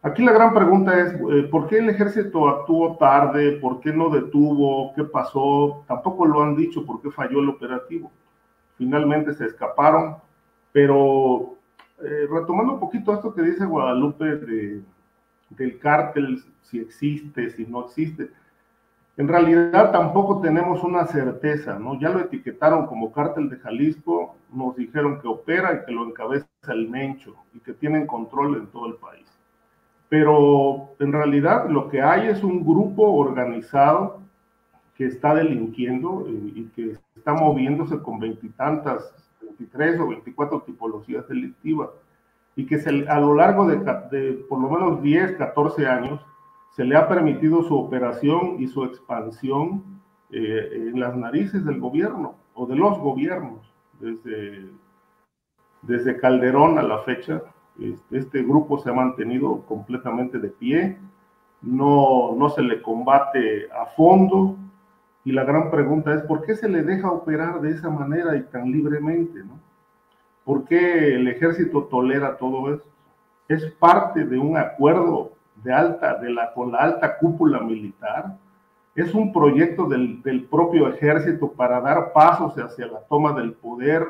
[0.00, 3.58] Aquí la gran pregunta es, eh, ¿por qué el ejército actuó tarde?
[3.60, 4.94] ¿Por qué no detuvo?
[4.94, 5.84] ¿Qué pasó?
[5.88, 8.12] Tampoco lo han dicho por qué falló el operativo.
[8.76, 10.16] Finalmente se escaparon,
[10.70, 11.56] pero
[12.00, 14.82] eh, retomando un poquito esto que dice Guadalupe de,
[15.50, 18.30] del cártel, si existe, si no existe,
[19.16, 21.98] en realidad tampoco tenemos una certeza, ¿no?
[21.98, 26.46] Ya lo etiquetaron como cártel de Jalisco, nos dijeron que opera y que lo encabeza
[26.68, 29.27] el Mencho y que tienen control en todo el país
[30.08, 34.20] pero en realidad lo que hay es un grupo organizado
[34.96, 41.90] que está delinquiendo y, que está moviéndose con veintitantas, 23 o 24 tipologías delictivas.
[42.56, 43.76] y que se, a lo largo de,
[44.10, 46.20] de por lo menos 10, 14 años
[46.78, 50.00] se le ha permitido su operación y su expansión
[50.30, 54.70] eh, en las narices del gobierno o de los gobiernos, desde,
[55.82, 57.42] desde Calderón a la fecha.
[57.78, 60.98] Este, este grupo se ha mantenido completamente de pie,
[61.62, 64.56] no, no se le combate a fondo,
[65.24, 68.42] y la gran pregunta es, ¿por qué se le deja operar de esa manera y
[68.44, 69.40] tan libremente?
[69.40, 69.58] ¿no?
[70.44, 72.88] ¿Por qué el ejército tolera todo esto?
[73.48, 78.38] Es parte de un acuerdo de alta, de la, con la alta cúpula militar.
[78.94, 84.06] Es un proyecto del, del propio ejército para dar pasos hacia la toma del poder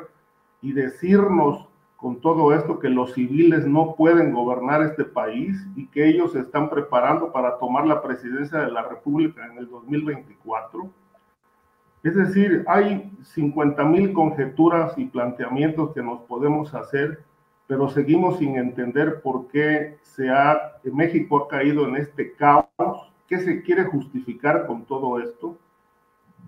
[0.61, 1.67] y decirnos
[1.99, 6.39] con todo esto que los civiles no pueden gobernar este país y que ellos se
[6.39, 10.89] están preparando para tomar la presidencia de la República en el 2024.
[12.01, 17.25] Es decir, hay 50 mil conjeturas y planteamientos que nos podemos hacer,
[17.67, 23.11] pero seguimos sin entender por qué se ha, México ha caído en este caos.
[23.27, 25.57] ¿Qué se quiere justificar con todo esto?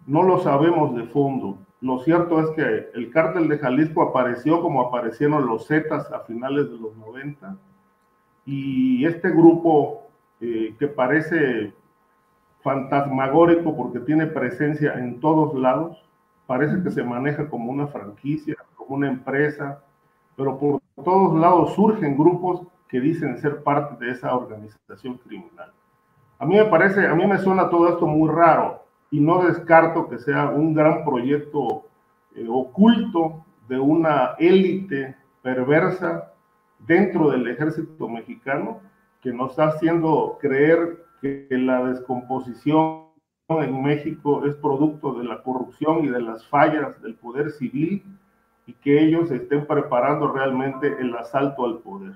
[0.08, 1.58] No lo sabemos de fondo.
[1.82, 6.70] Lo cierto es que el cártel de Jalisco apareció como aparecieron los Zetas a finales
[6.70, 7.58] de los 90
[8.46, 10.04] y este grupo
[10.40, 11.74] eh, que parece
[12.62, 15.98] fantasmagórico porque tiene presencia en todos lados,
[16.46, 19.84] parece que se maneja como una franquicia, como una empresa,
[20.38, 25.72] pero por todos lados surgen grupos que dicen ser parte de esa organización criminal.
[26.38, 28.82] A mí me parece, a mí me suena todo esto muy raro
[29.12, 31.86] y no descarto que sea un gran proyecto
[32.34, 36.34] eh, oculto de una élite perversa
[36.80, 38.80] dentro del ejército mexicano
[39.22, 43.12] que nos está haciendo creer que la descomposición
[43.50, 48.04] en México es producto de la corrupción y de las fallas del poder civil
[48.66, 52.14] y que ellos estén preparando realmente el asalto al poder.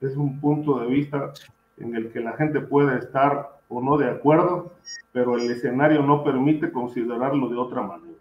[0.00, 1.32] Es un punto de vista
[1.78, 4.74] en el que la gente puede estar o no de acuerdo,
[5.12, 8.18] pero el escenario no permite considerarlo de otra manera.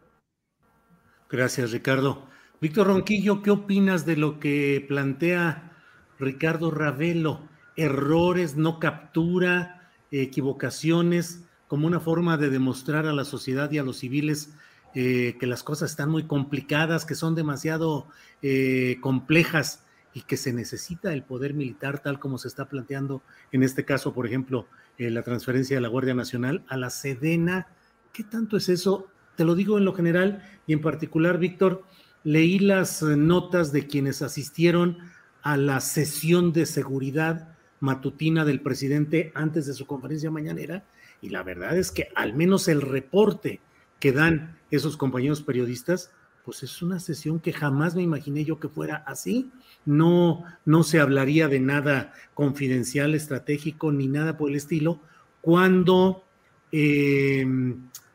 [1.30, 2.24] Gracias, Ricardo.
[2.62, 5.72] Víctor Ronquillo, ¿qué opinas de lo que plantea
[6.20, 7.42] Ricardo Ravelo?
[7.76, 13.98] Errores, no captura, equivocaciones como una forma de demostrar a la sociedad y a los
[13.98, 14.54] civiles
[14.94, 18.08] eh, que las cosas están muy complicadas, que son demasiado
[18.44, 19.84] eh, complejas
[20.14, 24.14] y que se necesita el poder militar tal como se está planteando en este caso,
[24.14, 24.68] por ejemplo,
[24.98, 27.68] eh, la transferencia de la Guardia Nacional a la Sedena.
[28.12, 29.08] ¿Qué tanto es eso?
[29.36, 31.84] Te lo digo en lo general y en particular, Víctor,
[32.24, 34.98] leí las notas de quienes asistieron
[35.42, 40.86] a la sesión de seguridad matutina del presidente antes de su conferencia mañanera
[41.22, 43.62] y la verdad es que al menos el reporte
[44.00, 46.12] que dan esos compañeros periodistas,
[46.44, 49.52] pues es una sesión que jamás me imaginé yo que fuera así.
[49.86, 55.00] No, no se hablaría de nada confidencial, estratégico, ni nada por el estilo,
[55.42, 56.24] cuando
[56.72, 57.46] eh,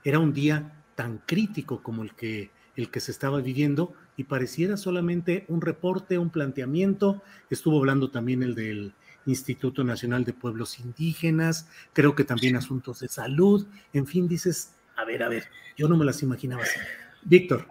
[0.05, 4.77] era un día tan crítico como el que, el que se estaba viviendo y pareciera
[4.77, 7.23] solamente un reporte, un planteamiento.
[7.49, 8.93] Estuvo hablando también el del
[9.27, 15.05] Instituto Nacional de Pueblos Indígenas, creo que también asuntos de salud, en fin, dices, a
[15.05, 15.45] ver, a ver,
[15.77, 16.81] yo no me las imaginaba así.
[17.23, 17.67] Víctor.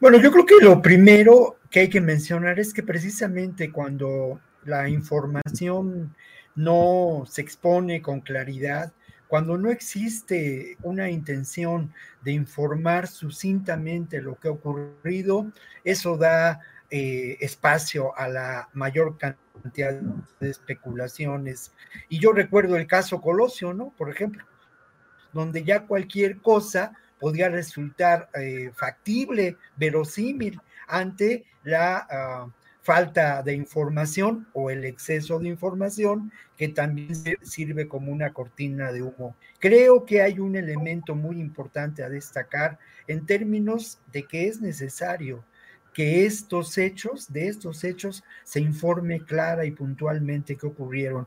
[0.00, 4.88] Bueno, yo creo que lo primero que hay que mencionar es que precisamente cuando la
[4.88, 6.14] información
[6.54, 8.92] no se expone con claridad,
[9.28, 11.92] cuando no existe una intención
[12.22, 15.50] de informar sucintamente lo que ha ocurrido,
[15.82, 16.60] eso da
[16.90, 20.00] eh, espacio a la mayor cantidad
[20.38, 21.72] de especulaciones.
[22.08, 23.92] Y yo recuerdo el caso Colosio, ¿no?
[23.96, 24.44] Por ejemplo,
[25.32, 32.48] donde ya cualquier cosa podía resultar eh, factible, verosímil, ante la ah,
[32.82, 39.02] falta de información o el exceso de información que también sirve como una cortina de
[39.02, 39.34] humo.
[39.58, 45.42] Creo que hay un elemento muy importante a destacar en términos de que es necesario
[45.94, 51.26] que estos hechos, de estos hechos, se informe clara y puntualmente qué ocurrieron.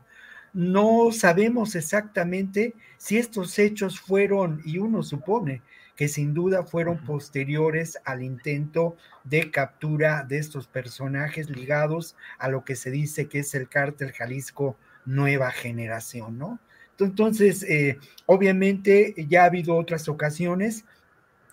[0.52, 5.62] No sabemos exactamente si estos hechos fueron, y uno supone
[5.98, 12.64] que sin duda fueron posteriores al intento de captura de estos personajes ligados a lo
[12.64, 16.60] que se dice que es el cártel Jalisco Nueva Generación, ¿no?
[17.00, 20.84] Entonces, eh, obviamente ya ha habido otras ocasiones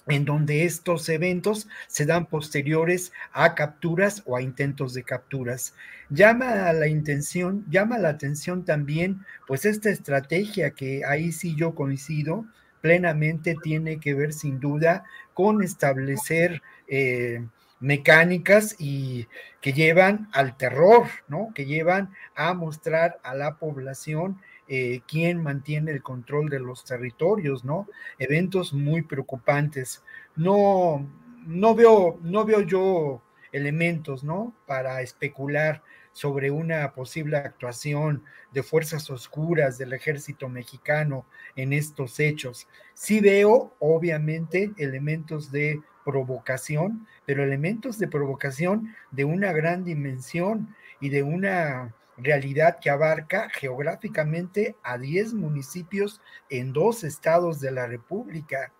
[0.05, 5.73] en donde estos eventos se dan posteriores a capturas o a intentos de capturas.
[6.11, 11.73] Llama a la intención, llama la atención también, pues esta estrategia que ahí sí yo
[11.73, 12.45] coincido
[12.85, 17.43] plenamente tiene que ver sin duda con establecer eh,
[17.79, 19.25] mecánicas y
[19.59, 21.49] que llevan al terror, ¿no?
[21.55, 27.65] Que llevan a mostrar a la población eh, quién mantiene el control de los territorios,
[27.65, 27.87] ¿no?
[28.19, 30.03] Eventos muy preocupantes.
[30.35, 31.09] No,
[31.47, 34.53] no veo, no veo yo elementos, ¿no?
[34.67, 35.81] Para especular
[36.15, 41.25] sobre una posible actuación de fuerzas oscuras del ejército mexicano
[41.57, 42.69] en estos hechos.
[42.93, 51.09] Sí veo, obviamente, elementos de provocación, pero elementos de provocación de una gran dimensión y
[51.09, 58.71] de una realidad que abarca geográficamente a 10 municipios en dos estados de la República.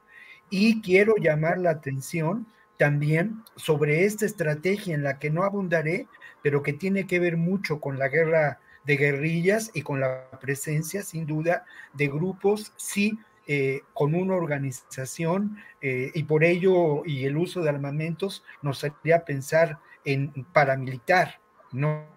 [0.50, 6.08] Y quiero llamar la atención también sobre esta estrategia en la que no abundaré,
[6.42, 11.02] pero que tiene que ver mucho con la guerra de guerrillas y con la presencia,
[11.02, 13.18] sin duda, de grupos, sí,
[13.48, 19.24] eh, con una organización eh, y por ello y el uso de armamentos nos haría
[19.24, 21.40] pensar en paramilitar,
[21.72, 22.08] ¿no?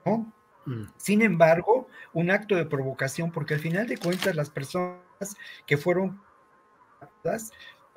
[0.64, 0.84] Mm.
[0.96, 5.00] Sin embargo, un acto de provocación, porque al final de cuentas las personas
[5.66, 6.20] que fueron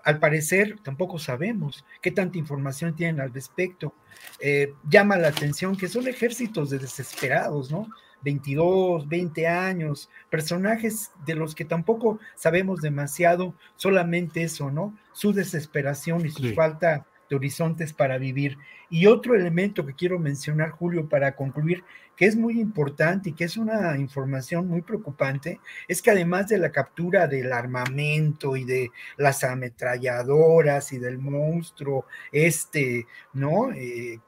[0.03, 3.93] al parecer tampoco sabemos qué tanta información tienen al respecto.
[4.39, 7.87] Eh, llama la atención que son ejércitos de desesperados, ¿no?
[8.23, 14.95] 22, 20 años, personajes de los que tampoco sabemos demasiado, solamente eso, ¿no?
[15.11, 17.05] Su desesperación y su falta
[17.35, 18.57] horizontes para vivir.
[18.89, 21.83] Y otro elemento que quiero mencionar, Julio, para concluir,
[22.15, 26.57] que es muy importante y que es una información muy preocupante, es que además de
[26.57, 33.71] la captura del armamento y de las ametralladoras y del monstruo, este, ¿no?
[33.71, 34.19] Eh,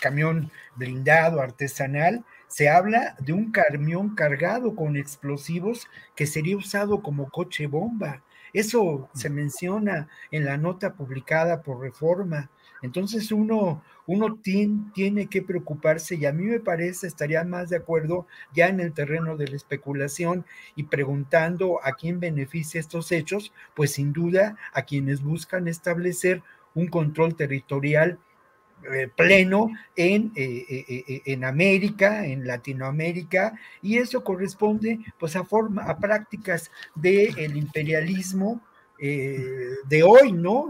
[0.00, 7.30] camión blindado artesanal, se habla de un camión cargado con explosivos que sería usado como
[7.30, 8.22] coche bomba.
[8.52, 12.50] Eso se menciona en la nota publicada por Reforma.
[12.82, 18.26] Entonces uno, uno tiene, que preocuparse y a mí me parece, estaría más de acuerdo
[18.52, 20.44] ya en el terreno de la especulación
[20.74, 26.42] y preguntando a quién beneficia estos hechos, pues sin duda a quienes buscan establecer
[26.74, 28.18] un control territorial
[29.16, 35.98] pleno en, eh, eh, en América, en Latinoamérica, y eso corresponde pues a, forma, a
[35.98, 38.62] prácticas del imperialismo
[38.98, 40.68] de hoy, ¿no?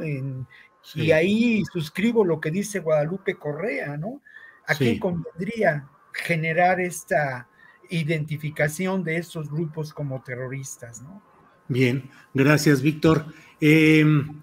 [0.94, 4.22] Y ahí suscribo lo que dice Guadalupe Correa, ¿no?
[4.66, 7.46] ¿A qué convendría generar esta
[7.90, 11.22] identificación de estos grupos como terroristas, ¿no?
[11.68, 13.26] Bien, gracias, Víctor.
[13.60, 14.40] Em,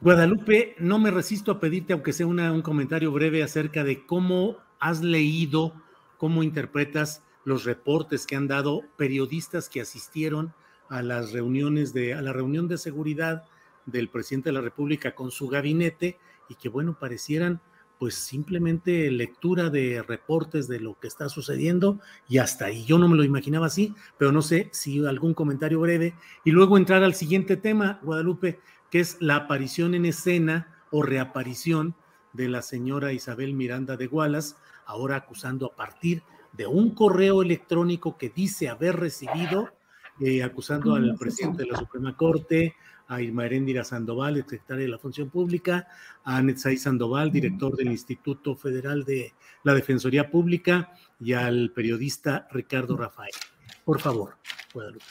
[0.00, 5.02] Guadalupe, no me resisto a pedirte, aunque sea un comentario breve acerca de cómo has
[5.02, 5.74] leído,
[6.18, 10.54] cómo interpretas los reportes que han dado periodistas que asistieron
[10.88, 13.42] a las reuniones de, a la reunión de seguridad
[13.86, 17.60] del presidente de la República con su gabinete y que, bueno, parecieran
[17.98, 22.84] pues simplemente lectura de reportes de lo que está sucediendo y hasta ahí.
[22.84, 26.76] Yo no me lo imaginaba así, pero no sé si algún comentario breve y luego
[26.76, 28.60] entrar al siguiente tema, Guadalupe
[28.90, 31.94] que es la aparición en escena o reaparición
[32.32, 36.22] de la señora Isabel Miranda de Gualas, ahora acusando a partir
[36.52, 39.70] de un correo electrónico que dice haber recibido,
[40.20, 42.74] eh, acusando al presidente de la Suprema Corte,
[43.08, 45.88] a Irma Heréndira Sandoval, secretaria de la Función Pública,
[46.24, 49.32] a Netzai Sandoval, director del Instituto Federal de
[49.64, 53.32] la Defensoría Pública, y al periodista Ricardo Rafael.
[53.84, 54.36] Por favor,
[54.74, 55.04] Guadalupe.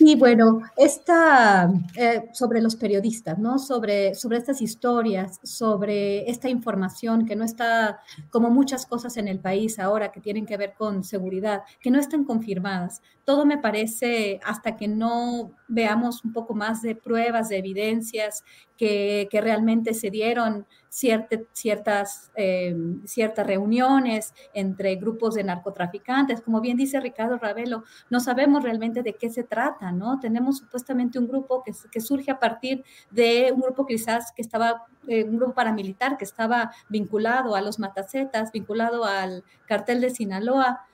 [0.00, 3.58] Sí, bueno, esta, eh, sobre los periodistas, ¿no?
[3.58, 9.40] Sobre, sobre estas historias, sobre esta información que no está, como muchas cosas en el
[9.40, 13.02] país ahora que tienen que ver con seguridad, que no están confirmadas.
[13.30, 18.42] Todo me parece, hasta que no veamos un poco más de pruebas, de evidencias
[18.76, 22.74] que, realmente se dieron ciertas, eh,
[23.04, 26.40] ciertas reuniones entre grupos de narcotraficantes.
[26.40, 30.18] Como bien dice Ricardo Ravelo, no sabemos realmente de qué se trata, ¿no?
[30.18, 34.86] Tenemos supuestamente un grupo que, que surge a partir de un grupo quizás que estaba,
[35.06, 40.86] eh, un grupo paramilitar que estaba vinculado a los matacetas, vinculado al cartel de Sinaloa,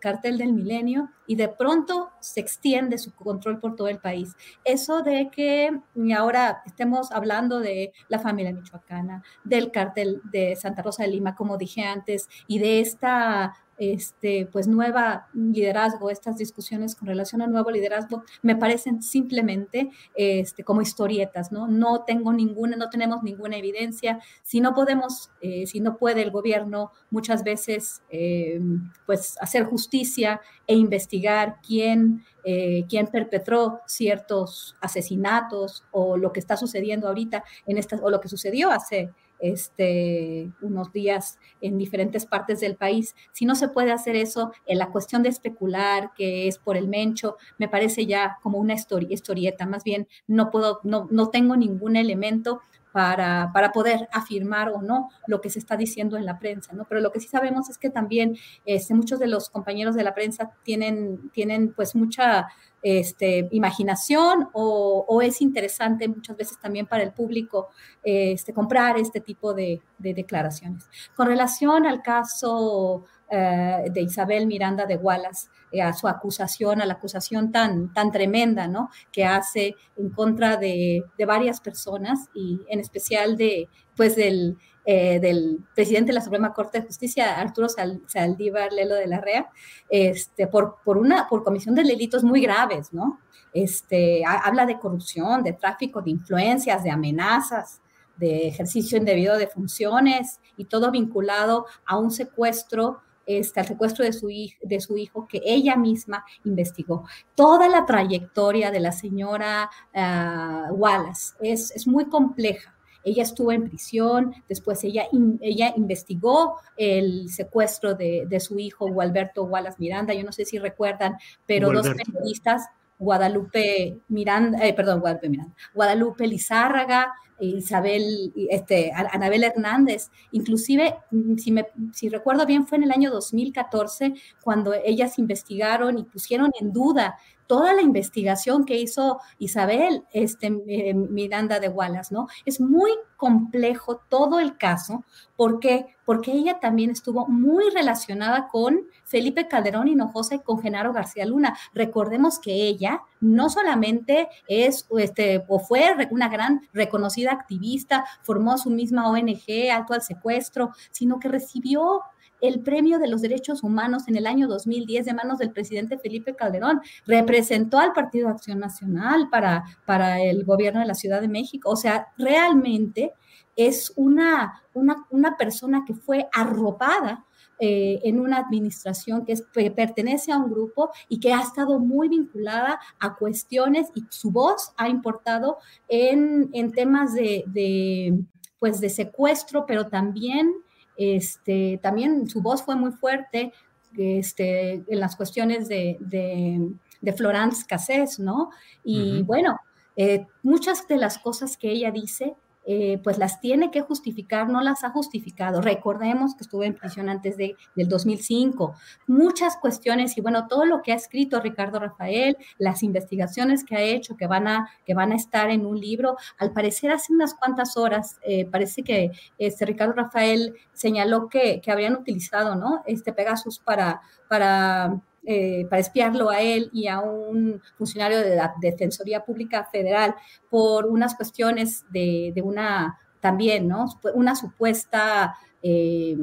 [0.00, 4.36] cartel del milenio y de pronto se extiende su control por todo el país.
[4.64, 5.80] Eso de que
[6.16, 11.56] ahora estemos hablando de la familia michoacana, del cartel de Santa Rosa de Lima, como
[11.56, 17.70] dije antes, y de esta este, pues nueva liderazgo, estas discusiones con relación a nuevo
[17.70, 21.66] liderazgo, me parecen simplemente este, como historietas, ¿no?
[21.66, 24.20] No tengo ninguna, no tenemos ninguna evidencia.
[24.42, 28.60] Si no podemos, eh, si no puede el gobierno muchas veces, eh,
[29.06, 36.56] pues hacer justicia e investigar quién eh, quién perpetró ciertos asesinatos o lo que está
[36.56, 39.10] sucediendo ahorita en estas, o lo que sucedió hace
[39.40, 43.14] este, unos días en diferentes partes del país.
[43.32, 46.88] Si no se puede hacer eso, en la cuestión de especular, que es por el
[46.88, 49.66] mencho, me parece ya como una historieta.
[49.66, 52.60] Más bien, no puedo, no, no tengo ningún elemento
[52.92, 56.86] para, para, poder afirmar o no lo que se está diciendo en la prensa, ¿no?
[56.88, 60.14] Pero lo que sí sabemos es que también este, muchos de los compañeros de la
[60.14, 62.48] prensa tienen, tienen pues mucha
[62.82, 67.68] este, imaginación o, es interesante muchas veces también para el público
[68.02, 70.88] este, comprar este tipo de, declaraciones.
[71.14, 76.86] Con relación al caso eh, de Isabel Miranda de Wallace, eh, a su acusación, a
[76.86, 78.90] la acusación tan, tan tremenda, ¿no?
[79.12, 84.56] Que hace en contra de, de varias personas y en especial de, pues, del
[84.92, 89.48] eh, del presidente de la Suprema Corte de Justicia, Arturo Saldívar Lelo de la REA,
[89.88, 93.20] este, por, por, una, por comisión de delitos muy graves, ¿no?
[93.52, 97.80] Este, habla de corrupción, de tráfico de influencias, de amenazas,
[98.16, 104.12] de ejercicio indebido de funciones y todo vinculado a un secuestro este, al secuestro de
[104.12, 107.04] su, de su hijo que ella misma investigó.
[107.36, 112.74] Toda la trayectoria de la señora ah, Wallace es, es, muy compleja.
[113.04, 115.04] Ella estuvo en prisión, después ella,
[115.40, 121.16] ella investigó el secuestro de, su hijo, Gualberto Wallace Miranda, yo no sé si recuerdan,
[121.46, 130.10] pero dos periodistas, Guadalupe Miranda, eh, perdón, Guadalupe Miranda, Guadalupe Lizárraga, Isabel, este, Anabel Hernández,
[130.32, 135.98] inclusive, mm, si, me, si recuerdo bien, fue en el año 2014 cuando ellas investigaron
[135.98, 137.16] y pusieron en duda
[137.50, 142.28] toda la investigación que hizo Isabel este, eh, Miranda de Wallace, ¿no?
[142.44, 145.04] Es muy complejo todo el caso.
[145.34, 145.96] ¿Por qué?
[146.04, 151.58] Porque ella también estuvo muy relacionada con Felipe Calderón Hinojosa y con Genaro García Luna.
[151.74, 158.70] Recordemos que ella no solamente es este, o fue una gran reconocida activista, formó su
[158.70, 162.02] misma ONG, Alto al Secuestro, sino que recibió
[162.40, 166.34] el Premio de los Derechos Humanos en el año 2010 de manos del presidente Felipe
[166.34, 166.80] Calderón.
[167.06, 171.70] Representó al Partido Acción Nacional para, para el gobierno de la Ciudad de México.
[171.70, 173.12] O sea, realmente
[173.56, 177.26] es una, una, persona que fue arropada
[177.60, 182.08] eh, en una administración que, es, pertenece a un grupo y que ha estado muy
[182.08, 185.58] vinculada a cuestiones y su voz ha importado
[185.88, 188.18] en, en temas de, de,
[188.58, 190.52] pues de secuestro, pero también
[190.96, 193.52] este, también su voz fue muy fuerte
[193.96, 198.50] este, en las cuestiones de, de, de Florence Cassés, ¿no?
[198.84, 199.58] Y bueno,
[199.96, 202.34] eh, muchas de las cosas que ella dice
[202.66, 205.60] eh, pues las tiene que justificar, no las ha justificado.
[205.60, 208.74] Recordemos que estuvo en prisión antes de, del 2005.
[209.06, 213.80] Muchas cuestiones y bueno, todo lo que ha escrito Ricardo Rafael, las investigaciones que ha
[213.80, 217.34] hecho, que van a, que van a estar en un libro, al parecer hace unas
[217.34, 222.82] cuantas horas, eh, parece que este Ricardo Rafael señaló que, que habrían utilizado, ¿no?
[222.86, 228.54] Este Pegasus para, para eh, para espiarlo a él y a un funcionario de la
[228.60, 230.14] Defensoría Pública Federal
[230.48, 233.84] por unas cuestiones de, una también, ¿no?
[234.14, 236.16] Una supuesta, eh,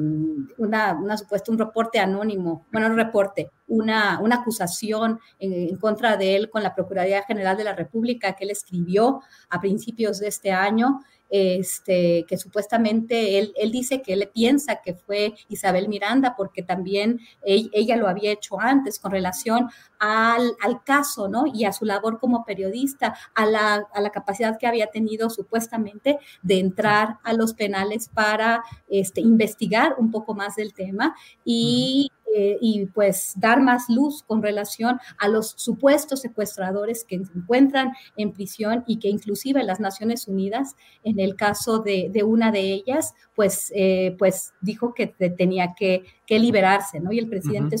[0.56, 6.36] una, una, supuesta, un reporte anónimo, bueno, un reporte, una, una acusación en, contra de
[6.36, 10.50] él con la Procuraduría General de la República que él escribió a principios de este
[10.50, 11.00] año
[11.30, 17.20] este, que supuestamente él, él, dice que él piensa que fue Isabel Miranda porque también
[17.42, 21.44] ella, lo había hecho antes con relación al, al, caso, ¿no?
[21.46, 26.18] Y a su labor como periodista, a la, a la, capacidad que había tenido supuestamente
[26.42, 31.14] de entrar a los penales para este, investigar un poco más del tema
[31.44, 37.32] y eh, y pues dar más luz con relación a los supuestos secuestradores que se
[37.34, 42.50] encuentran en prisión y que inclusive las Naciones Unidas, en el caso de, de una
[42.52, 47.12] de ellas, pues, eh, pues dijo que tenía que, que, liberarse, ¿no?
[47.12, 47.76] Y el presidente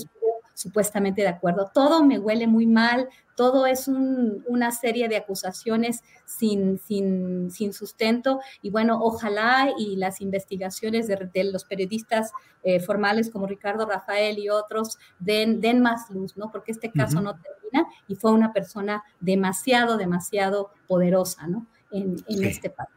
[0.58, 1.70] supuestamente de acuerdo.
[1.72, 8.40] Todo me huele muy mal, todo es una serie de acusaciones sin, sin, sin, sustento
[8.60, 12.32] y bueno, ojalá y las investigaciones de, los periodistas
[12.64, 16.50] eh, formales como Ricardo Rafael y otros den, den más luz, ¿no?
[16.50, 21.68] Porque este caso no termina y fue una persona demasiado, demasiado poderosa, ¿no?
[21.92, 22.90] En, este país.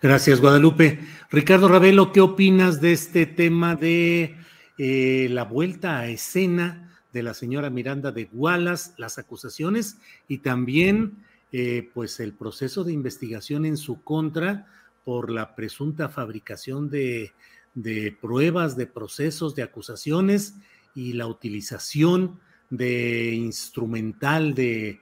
[0.00, 1.00] Gracias, Guadalupe.
[1.30, 4.36] Ricardo Ravelo, ¿qué opinas de este tema de
[4.78, 9.96] eh, la vuelta a escena de la señora Miranda de Wallace, las acusaciones
[10.28, 14.66] y también eh, pues el proceso de investigación en su contra
[15.04, 17.32] por la presunta fabricación de,
[18.20, 20.54] pruebas, de procesos, de acusaciones
[20.94, 25.00] y la utilización de instrumental, de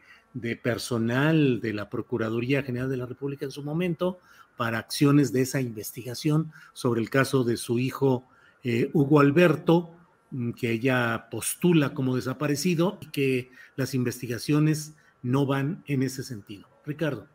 [0.62, 4.18] personal de la Procuraduría General de la República en su momento
[4.56, 8.28] para acciones de esa investigación sobre el caso de su hijo
[8.64, 9.90] eh, Hugo Alberto,
[10.30, 16.66] mm, que ella postula como desaparecido y que las investigaciones no van en ese sentido.
[16.84, 17.26] Ricardo.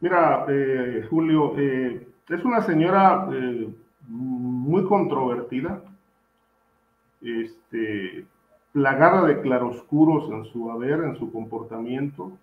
[0.00, 3.28] Mira, eh, Julio, eh, es una señora
[4.08, 5.82] muy controvertida,
[7.22, 8.26] este,
[8.72, 12.36] plagada de claroscuros en su haber, en su comportamiento,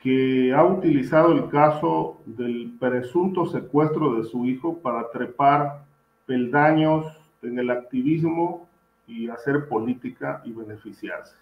[0.00, 5.84] que ha utilizado el caso del presunto secuestro de su hijo para trepar
[6.26, 7.06] peldaños
[7.42, 8.66] en el activismo
[9.06, 11.36] y hacer política y beneficiarse.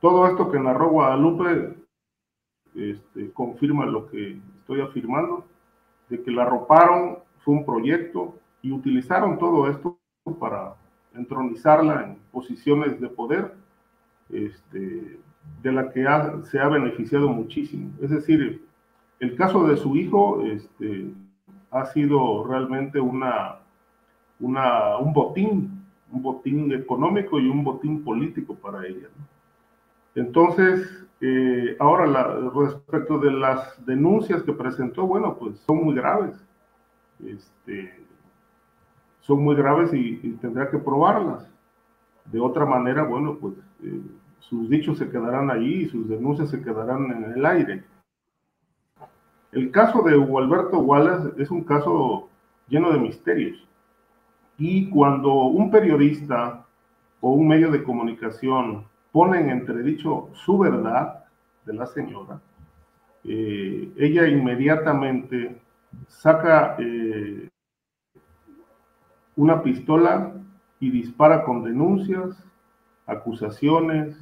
[0.00, 1.74] Todo esto que narró Guadalupe
[2.74, 5.44] este, confirma lo que estoy afirmando,
[6.08, 9.98] de que la arroparon, fue un proyecto y utilizaron todo esto
[10.38, 10.74] para
[11.14, 13.54] entronizarla en posiciones de poder,
[14.28, 15.18] este,
[15.62, 16.06] de la que
[16.44, 17.90] se ha beneficiado muchísimo.
[18.00, 18.62] Es decir,
[19.20, 21.12] el caso de su hijo este,
[21.70, 23.56] ha sido realmente una,
[24.40, 29.08] una, un botín, un botín económico y un botín político para ella.
[30.14, 36.34] Entonces, eh, ahora respecto de las denuncias que presentó, bueno, pues son muy graves.
[37.24, 37.92] Este,
[39.20, 41.50] son muy graves y, tendrá que probarlas.
[42.26, 44.00] De otra manera, bueno, pues eh,
[44.48, 47.84] sus dichos se quedarán ahí y sus denuncias se quedarán en el aire.
[49.52, 52.28] El caso de Alberto Wallace es un caso
[52.68, 53.66] lleno de misterios.
[54.56, 56.66] Y cuando un periodista
[57.20, 61.24] o un medio de comunicación pone en entredicho su verdad
[61.66, 62.40] de la señora,
[63.24, 65.60] eh, ella inmediatamente
[66.06, 67.48] saca eh,
[69.36, 70.32] una pistola
[70.80, 72.42] y dispara con denuncias,
[73.06, 74.16] acusaciones,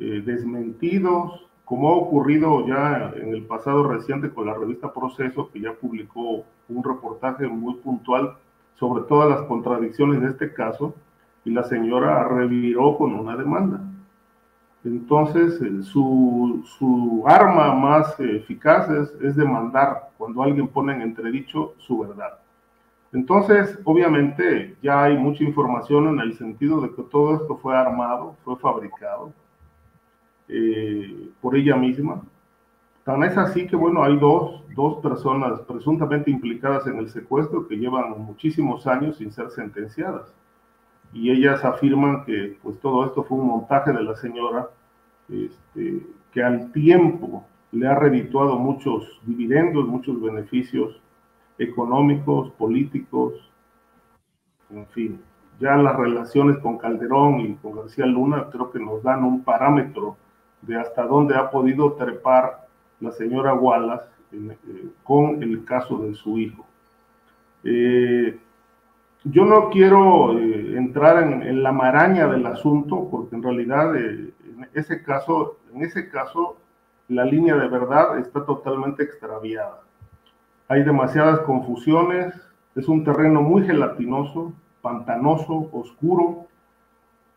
[0.00, 5.60] eh, desmentidos, como ha ocurrido ya en el pasado reciente con la revista Proceso, que
[5.60, 8.34] ya publicó un reportaje muy puntual
[8.74, 10.94] sobre todas las contradicciones de este caso,
[11.44, 13.80] y la señora reviró con una demanda.
[14.84, 21.74] Entonces, eh, su, su, arma más eficaz es, es demandar cuando alguien pone en entredicho
[21.78, 22.38] su verdad.
[23.12, 28.36] Entonces, obviamente, ya hay mucha información en el sentido de que todo esto fue armado,
[28.44, 29.32] fue fabricado,
[30.52, 32.22] eh, por ella misma.
[33.04, 37.76] Tan es así que, bueno, hay dos, dos personas presuntamente implicadas en el secuestro que
[37.76, 40.34] llevan muchísimos años sin ser sentenciadas.
[41.12, 44.68] Y ellas afirman que pues todo esto fue un montaje de la señora
[45.28, 51.00] este, que al tiempo le ha redituado muchos dividendos, muchos beneficios
[51.58, 53.34] económicos, políticos,
[54.70, 55.20] en fin.
[55.60, 60.16] Ya las relaciones con Calderón y con García Luna creo que nos dan un parámetro
[60.62, 62.66] de hasta dónde ha podido trepar
[63.00, 64.56] la señora Wallace eh,
[65.02, 66.66] con el caso de su hijo.
[67.64, 68.38] Eh,
[69.24, 73.94] yo no quiero eh, entrar en, la maraña del asunto, porque en realidad
[74.72, 76.56] ese caso, en ese caso,
[77.08, 79.82] la línea de verdad está totalmente extraviada.
[80.68, 82.34] Hay demasiadas confusiones,
[82.76, 86.46] es un terreno muy gelatinoso, pantanoso, oscuro,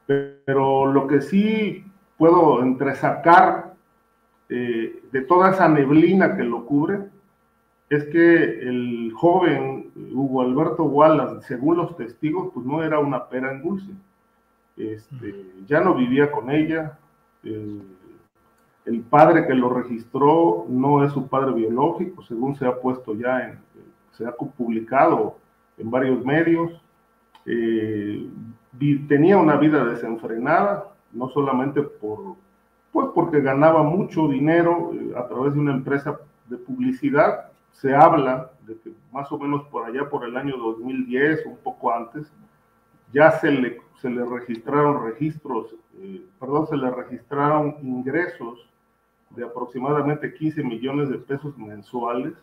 [0.05, 1.83] pero lo que sí
[2.17, 3.73] puedo entresacar
[4.49, 6.99] eh, de toda esa neblina que lo cubre,
[7.89, 13.51] es que el joven Hugo Alberto Wallace, según los testigos, pues no era una pera
[13.51, 13.91] en dulce.
[14.75, 16.97] Este, ya no vivía con ella.
[17.43, 23.47] el padre que lo registró no es su padre biológico, según se ha puesto ya
[23.47, 23.59] en,
[24.11, 25.37] se ha publicado
[25.77, 26.71] en varios medios.
[27.45, 28.27] Eh,
[29.07, 32.35] tenía una vida desenfrenada, no solamente por,
[32.91, 37.51] pues porque ganaba mucho dinero eh, a través de una empresa de publicidad.
[37.71, 41.93] Se habla de que más o menos por allá, por el año 2010, un poco
[41.93, 42.31] antes,
[43.11, 48.67] ya se le, se le registraron registros, eh, perdón, se le registraron ingresos
[49.31, 52.33] de aproximadamente 15 millones de pesos mensuales.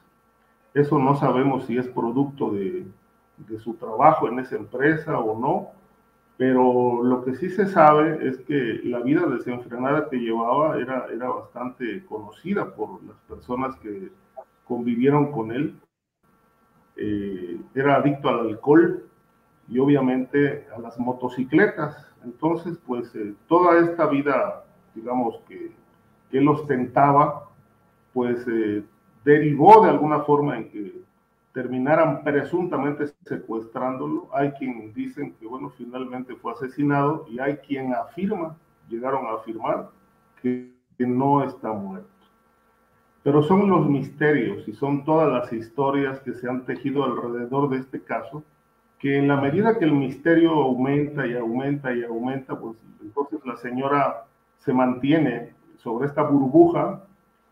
[0.75, 2.87] Eso no sabemos si es producto de,
[3.49, 5.80] de su trabajo en esa empresa o no,
[6.41, 11.29] pero lo que sí se sabe es que la vida desenfrenada que llevaba era, era
[11.29, 14.11] bastante conocida por las personas que
[14.65, 15.79] convivieron con él.
[16.97, 19.05] Eh, era adicto al alcohol
[19.69, 22.11] y obviamente a las motocicletas.
[22.25, 24.65] Entonces, pues eh, toda esta vida,
[24.95, 25.73] digamos, que,
[26.33, 27.51] él ostentaba,
[28.15, 28.83] pues eh,
[29.27, 31.00] derivó de alguna forma en que
[31.53, 34.29] terminaran presuntamente secuestrándolo.
[34.33, 38.57] Hay quien dicen que, bueno, finalmente fue asesinado y hay quien afirma,
[38.89, 39.91] llegaron a afirmar,
[40.41, 42.09] que, que no está muerto.
[43.23, 47.79] Pero son los misterios y son todas las historias que se han tejido alrededor de
[47.79, 48.43] este caso,
[48.99, 53.57] que en la medida que el misterio aumenta y aumenta y aumenta, pues entonces la
[53.57, 54.25] señora
[54.59, 57.03] se mantiene sobre esta burbuja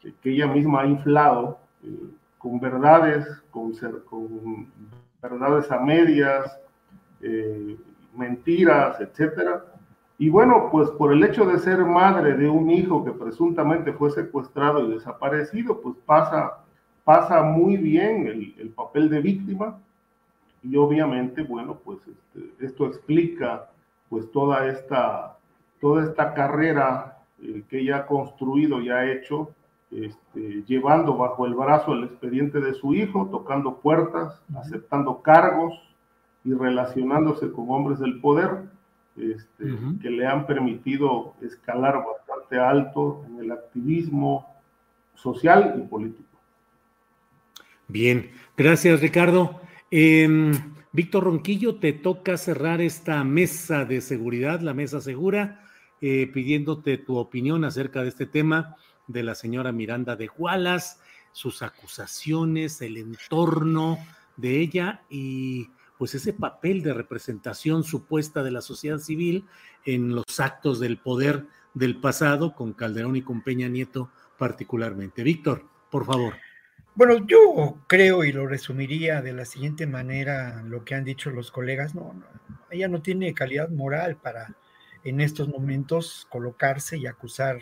[0.01, 1.89] que ella misma ha inflado eh,
[2.39, 3.73] con verdades, con,
[4.09, 4.71] con,
[5.21, 6.59] verdades a medias,
[7.21, 7.77] eh,
[8.15, 9.65] mentiras, etcétera.
[10.19, 14.11] Y bueno, pues por el hecho de ser madre de un hijo que presuntamente fue
[14.11, 16.65] secuestrado y desaparecido, pues pasa,
[17.05, 19.79] pasa muy bien el, el papel de víctima
[20.63, 23.71] y obviamente, bueno, pues este, esto explica
[24.09, 25.39] pues toda esta,
[25.81, 29.51] toda esta carrera eh, que ella ha construido y ha hecho
[29.91, 35.75] este, llevando bajo el brazo el expediente de su hijo, tocando puertas, aceptando cargos
[36.45, 38.69] y relacionándose con hombres del poder
[39.17, 39.65] este,
[40.01, 44.47] que le han permitido escalar bastante alto en el activismo
[45.15, 46.29] social y político.
[47.89, 49.61] Bien, gracias Ricardo.
[49.91, 50.53] Em,
[50.93, 55.65] Víctor Ronquillo, te toca cerrar esta mesa de seguridad, la mesa segura,
[56.01, 58.77] eh, pidiéndote tu opinión acerca de este tema
[59.09, 60.99] de la señora Miranda de Wallace,
[61.33, 63.99] sus acusaciones, el entorno
[64.37, 69.45] de ella y pues ese papel de representación supuesta de la sociedad civil
[69.85, 75.23] en los actos del poder del pasado con Calderón y con Peña Nieto particularmente.
[75.23, 76.35] Víctor, por favor.
[76.95, 81.51] Bueno, yo creo y lo resumiría de la siguiente manera lo que han dicho los
[81.51, 81.95] colegas.
[81.95, 82.27] No, no,
[82.71, 84.57] ella no tiene calidad moral para
[85.05, 87.61] en estos momentos colocarse y acusar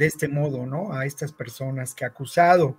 [0.00, 0.94] de este modo, ¿no?
[0.94, 2.78] A estas personas que ha acusado.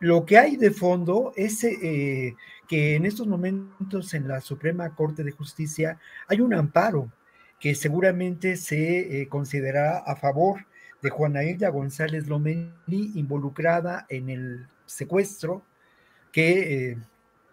[0.00, 2.34] Lo que hay de fondo es eh,
[2.66, 7.12] que en estos momentos en la Suprema Corte de Justicia hay un amparo
[7.60, 10.66] que seguramente se eh, considerará a favor
[11.02, 12.72] de Juana Hilda González Lomeli
[13.14, 15.62] involucrada en el secuestro
[16.32, 16.98] que eh,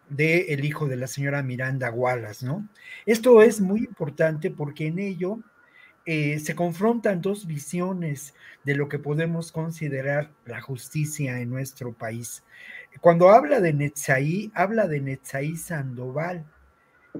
[0.10, 2.68] de el hijo de la señora Miranda Wallace, ¿no?
[3.06, 5.38] Esto es muy importante porque en ello
[6.06, 8.34] eh, se confrontan dos visiones
[8.66, 12.44] de lo que podemos considerar la justicia en nuestro país.
[13.00, 16.46] Cuando habla de Netzaí, habla de Netzaí Sandoval,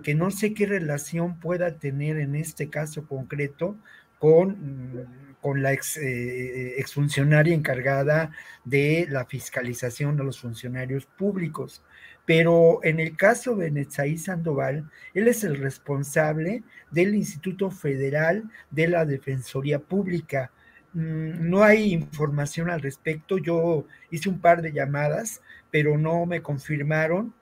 [0.04, 3.78] que no sé qué relación pueda tener en este caso concreto
[4.20, 5.08] con,
[5.42, 8.32] con la ex, eh, exfuncionaria encargada
[8.66, 11.84] de la fiscalización de los funcionarios públicos.
[12.26, 18.88] Pero en el caso de Netzaí Sandoval, él es el responsable del Instituto Federal de
[18.88, 20.52] la Defensoría Pública.
[20.94, 23.38] Mm, no hay información al respecto.
[23.38, 27.34] Yo hice un par de llamadas, pero no me confirmaron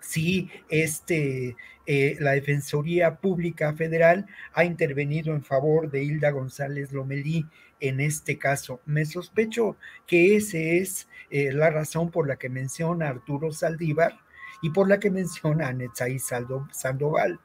[0.00, 7.46] si este, eh, la Defensoría Pública Federal ha intervenido en favor de Hilda González Lomelí
[7.88, 8.80] en este caso.
[8.86, 9.76] Me sospecho
[10.06, 14.18] que esa es eh, la razón por la que menciona Arturo Saldívar
[14.62, 17.40] y por la que menciona a Netzaí Sandoval.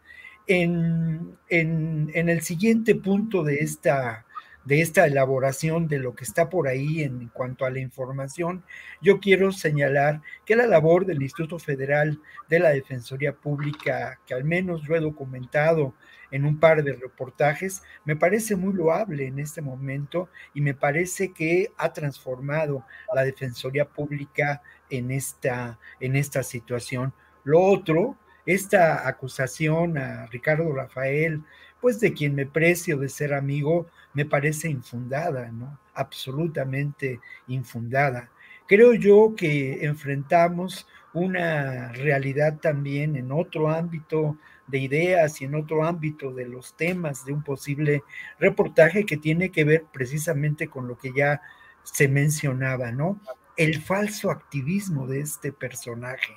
[0.48, 4.26] En, en, en, el siguiente punto de esta,
[4.66, 8.64] de esta elaboración de lo que está por ahí en cuanto a la información,
[9.02, 14.44] yo quiero señalar que la labor del Instituto Federal de la Defensoría Pública, que al
[14.44, 15.94] menos yo he documentado
[16.32, 21.32] en un par de reportajes, me parece muy loable en este momento y me parece
[21.34, 27.14] que ha transformado la Defensoría Pública en esta, en esta situación.
[27.44, 31.44] Lo otro, esta acusación a Ricardo Rafael,
[31.82, 35.80] pues de quien me precio de ser amigo, me parece infundada, ¿no?
[35.94, 38.32] Absolutamente infundada.
[38.68, 44.38] Creo yo que enfrentamos una realidad también en otro ámbito
[44.70, 48.04] de ideas y en otro ámbito de los temas de un posible
[48.40, 51.42] reportaje que tiene que ver precisamente con lo que ya
[51.84, 53.20] se mencionaba, ¿no?
[53.58, 56.34] El falso activismo de este personaje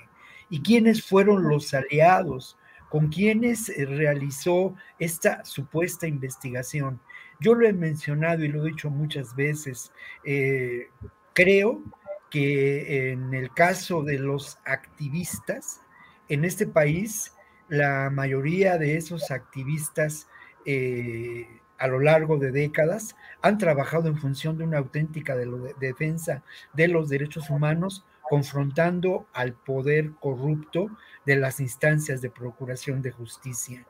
[0.49, 2.59] y quiénes fueron los aliados,
[2.89, 7.01] con quienes realizó esta supuesta investigación.
[7.41, 9.93] Yo lo he mencionado y lo he dicho muchas veces.
[10.25, 10.89] Eh,
[11.33, 11.83] creo
[12.31, 15.81] que en el caso de los activistas,
[16.29, 17.33] en este país
[17.69, 20.29] la mayoría de esos activistas
[20.67, 21.49] eh,
[21.79, 25.35] a lo largo de décadas han trabajado en función de una auténtica
[25.81, 26.43] defensa
[26.75, 30.89] de los derechos humanos, confrontando al poder corrupto
[31.27, 33.85] de las instancias de procuración de justicia.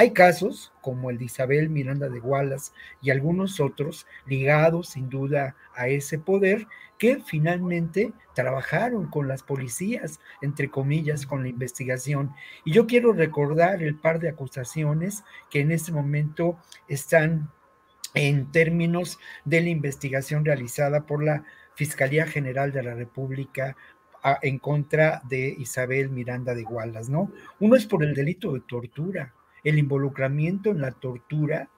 [0.00, 2.70] Hay casos como el de Isabel Miranda de Wallace
[3.02, 6.68] y algunos otros ligados sin duda a ese poder
[6.98, 12.32] que finalmente trabajaron con las policías, entre comillas, con la investigación.
[12.64, 17.50] Y yo quiero recordar el par de acusaciones que en este momento están
[18.14, 21.42] en términos de la investigación realizada por la
[21.74, 23.76] Fiscalía General de la República
[24.42, 27.32] en contra de Isabel Miranda de Wallace, ¿no?
[27.58, 29.34] Uno es por el delito de tortura,
[29.64, 31.68] el involucramiento en la tortura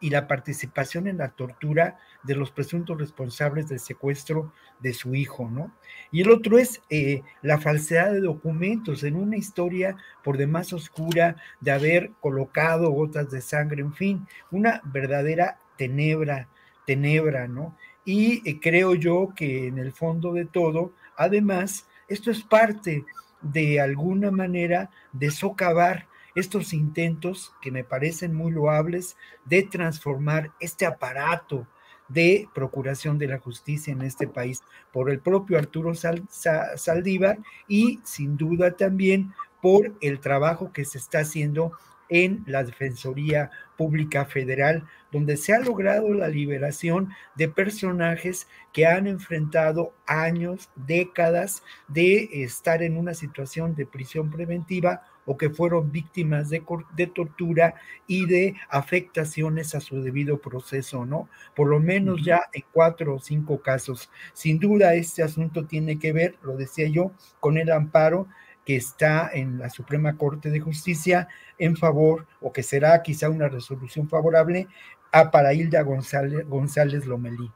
[0.00, 5.48] y la participación en la tortura de los presuntos responsables del secuestro de su hijo,
[5.50, 5.72] ¿no?
[6.10, 11.36] Y el otro es eh, la falsedad de documentos en una historia por demás oscura
[11.60, 16.48] de haber colocado gotas de sangre, en fin, una verdadera tenebra,
[16.86, 17.76] tenebra, ¿no?
[18.04, 23.04] Y eh, creo yo que en el fondo de todo, además, esto es parte
[23.42, 30.86] de alguna manera de socavar estos intentos que me parecen muy loables de transformar este
[30.86, 31.66] aparato
[32.08, 34.62] de procuración de la justicia en este país
[34.92, 41.20] por el propio Arturo Saldívar y sin duda también por el trabajo que se está
[41.20, 41.72] haciendo
[42.10, 49.06] en la Defensoría Pública Federal, donde se ha logrado la liberación de personajes que han
[49.06, 56.50] enfrentado años, décadas de estar en una situación de prisión preventiva o que fueron víctimas
[56.50, 56.62] de,
[56.96, 57.74] de, tortura
[58.06, 61.28] y de afectaciones a su debido proceso, ¿no?
[61.54, 64.10] Por lo menos ya en cuatro o cinco casos.
[64.32, 68.26] Sin duda, este asunto tiene que ver, lo decía yo, con el amparo
[68.64, 73.48] que está en la Suprema Corte de Justicia en favor, o que será quizá una
[73.48, 74.68] resolución favorable,
[75.12, 77.50] a Paraílda González, González Lomelí.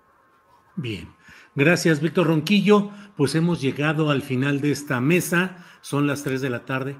[0.76, 1.08] Bien,
[1.54, 2.90] gracias Víctor Ronquillo.
[3.16, 6.96] Pues hemos llegado al final de esta mesa, son las tres de la tarde.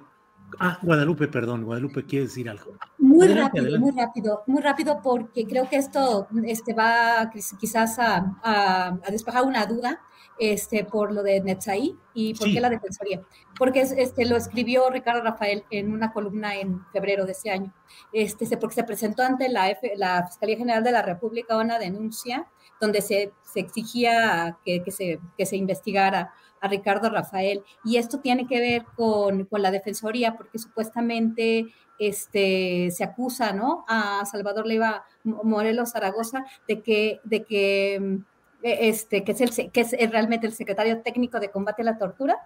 [0.59, 2.76] Ah, Guadalupe, perdón, Guadalupe quiere decir algo.
[2.98, 9.11] Muy rápido, muy rápido, muy rápido porque creo que esto este, va quizás a, a,
[9.11, 10.00] despejar una duda
[10.38, 13.22] este, por lo de Netzaí y por qué la Defensoría.
[13.59, 17.72] Porque este, lo escribió Ricardo Rafael en una columna en febrero de ese año,
[18.12, 22.46] este, porque se presentó ante la, la Fiscalía General de la República una denuncia
[22.80, 26.32] donde se, se exigía que, que, se, que se investigara
[26.64, 27.62] a Ricardo Rafael.
[27.84, 31.66] Y esto tiene que ver con, con la Defensoría, porque supuestamente
[31.98, 33.84] este, se acusa ¿no?
[33.86, 37.96] a Salvador Leiva Morelos Zaragoza de que, de que,
[38.62, 41.98] e, este, que, es el, que es realmente el secretario técnico de combate a la
[41.98, 42.38] tortura,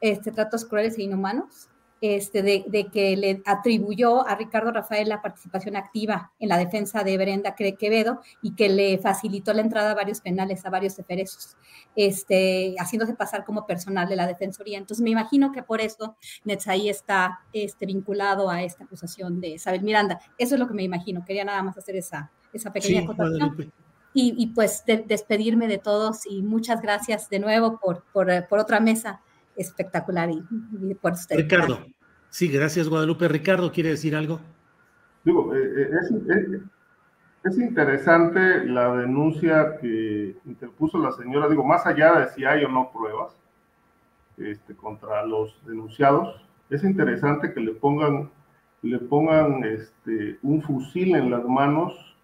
[0.00, 1.68] este, tratos crueles e inhumanos,
[2.00, 7.16] este, de, que le atribuyó a Ricardo Rafael la participación activa en la defensa de
[7.16, 11.56] Brenda Quevedo y que le facilitó la entrada a varios penales, a varios eferesos,
[11.94, 14.78] este, haciéndose pasar como personal de la Defensoría.
[14.78, 19.82] Entonces me imagino que por eso Netzaí está este, vinculado a esta acusación de Isabel
[19.82, 20.20] Miranda.
[20.36, 21.24] Eso es lo que me imagino.
[21.24, 23.72] Quería nada más hacer esa, esa pequeña acotación.
[24.18, 29.20] Y, pues despedirme de todos y muchas gracias de nuevo por, por, por otra mesa
[29.56, 31.36] espectacular y, por usted.
[31.36, 31.86] Ricardo,
[32.30, 33.28] sí, gracias Guadalupe.
[33.28, 34.40] Ricardo, ¿quiere decir algo?
[35.24, 36.12] Digo, eh, eh, es,
[37.44, 42.68] es, interesante la denuncia que interpuso la señora, digo, más allá de si hay o
[42.68, 43.34] no pruebas
[44.36, 46.40] este, contra los denunciados,
[46.70, 48.30] es interesante que le pongan,
[48.82, 52.16] le pongan este, un fusil en las manos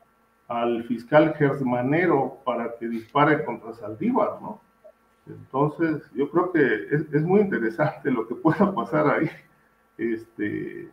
[0.49, 4.61] al fiscal Gersmanero para que dispare contra Saldívar, ¿no?
[5.27, 9.31] Entonces, yo creo que es, muy interesante lo que pueda pasar ahí.
[9.99, 10.89] Este,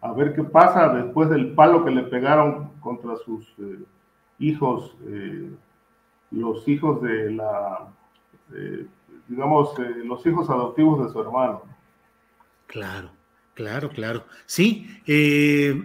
[0.00, 3.78] a ver qué pasa después del palo que le pegaron contra sus eh,
[4.38, 5.50] hijos, eh,
[6.30, 7.88] los hijos de la,
[9.28, 11.62] digamos, eh, los hijos adoptivos de su hermano.
[12.66, 13.10] Claro,
[13.54, 14.24] claro, claro.
[14.46, 15.82] Sí, eh,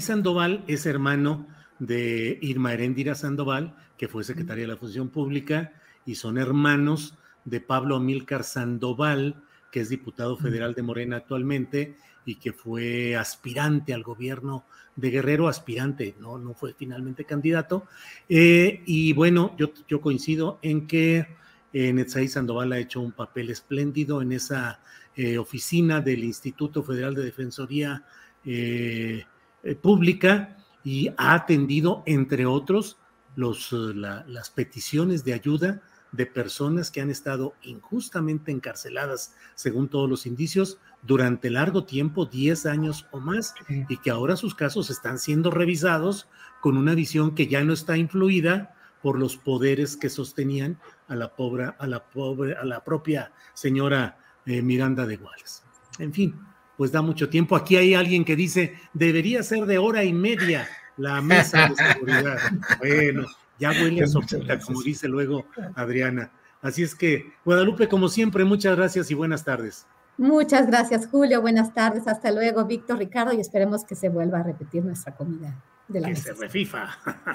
[0.00, 1.46] Sandoval es hermano
[1.78, 5.72] de Irma Heréndira Sandoval, que fue secretaria de la Función Pública
[6.10, 12.34] y son hermanos de Pablo Amílcar Sandoval, que es diputado federal de Morena actualmente y
[12.34, 14.64] que fue aspirante al gobierno
[14.96, 17.84] de Guerrero, aspirante, no, no fue finalmente candidato.
[18.28, 21.28] Eh, y bueno, yo, yo coincido en que
[21.72, 24.80] eh, Netzaí Sandoval ha hecho un papel espléndido en esa
[25.14, 28.04] eh, oficina del Instituto Federal de Defensoría
[28.44, 29.26] eh,
[29.80, 32.98] Pública y ha atendido, entre otros,
[33.36, 35.82] los, las peticiones de ayuda
[36.12, 42.66] de personas que han estado injustamente encarceladas, según todos los indicios, durante largo tiempo, 10
[42.66, 46.28] años o más, y que ahora sus casos están siendo revisados
[46.60, 51.34] con una visión que ya no está influida por los poderes que sostenían a la
[51.34, 55.62] pobre, a la pobre, a la propia señora eh, Miranda de Wallace.
[55.98, 56.38] En fin,
[56.76, 57.56] pues da mucho tiempo.
[57.56, 62.38] Aquí hay alguien que dice, debería ser de hora y media la mesa de seguridad.
[62.78, 63.26] Bueno,
[63.60, 65.44] ya huele a sopita, como dice luego
[65.76, 66.32] Adriana.
[66.62, 69.86] Así es que, Guadalupe, como siempre, muchas gracias y buenas tardes.
[70.18, 71.40] Muchas gracias, Julio.
[71.40, 72.06] Buenas tardes.
[72.06, 75.54] Hasta luego, Víctor, Ricardo, y esperemos que se vuelva a repetir nuestra comida
[75.88, 76.88] de la Que se refifa.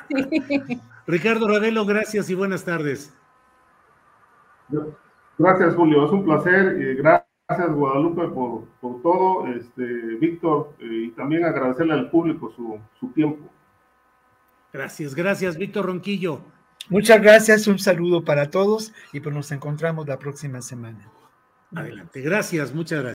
[1.08, 3.12] Ricardo Ravelo, gracias y buenas tardes.
[5.38, 6.06] Gracias, Julio.
[6.06, 6.80] Es un placer.
[6.80, 9.48] y gracias, Guadalupe, por, por todo.
[9.48, 9.84] Este,
[10.20, 13.50] Víctor, eh, y también agradecerle al público su, su tiempo.
[14.76, 16.42] Gracias, gracias, Víctor Ronquillo.
[16.90, 21.10] Muchas gracias, un saludo para todos y pues nos encontramos la próxima semana.
[21.74, 23.15] Adelante, gracias, muchas gracias.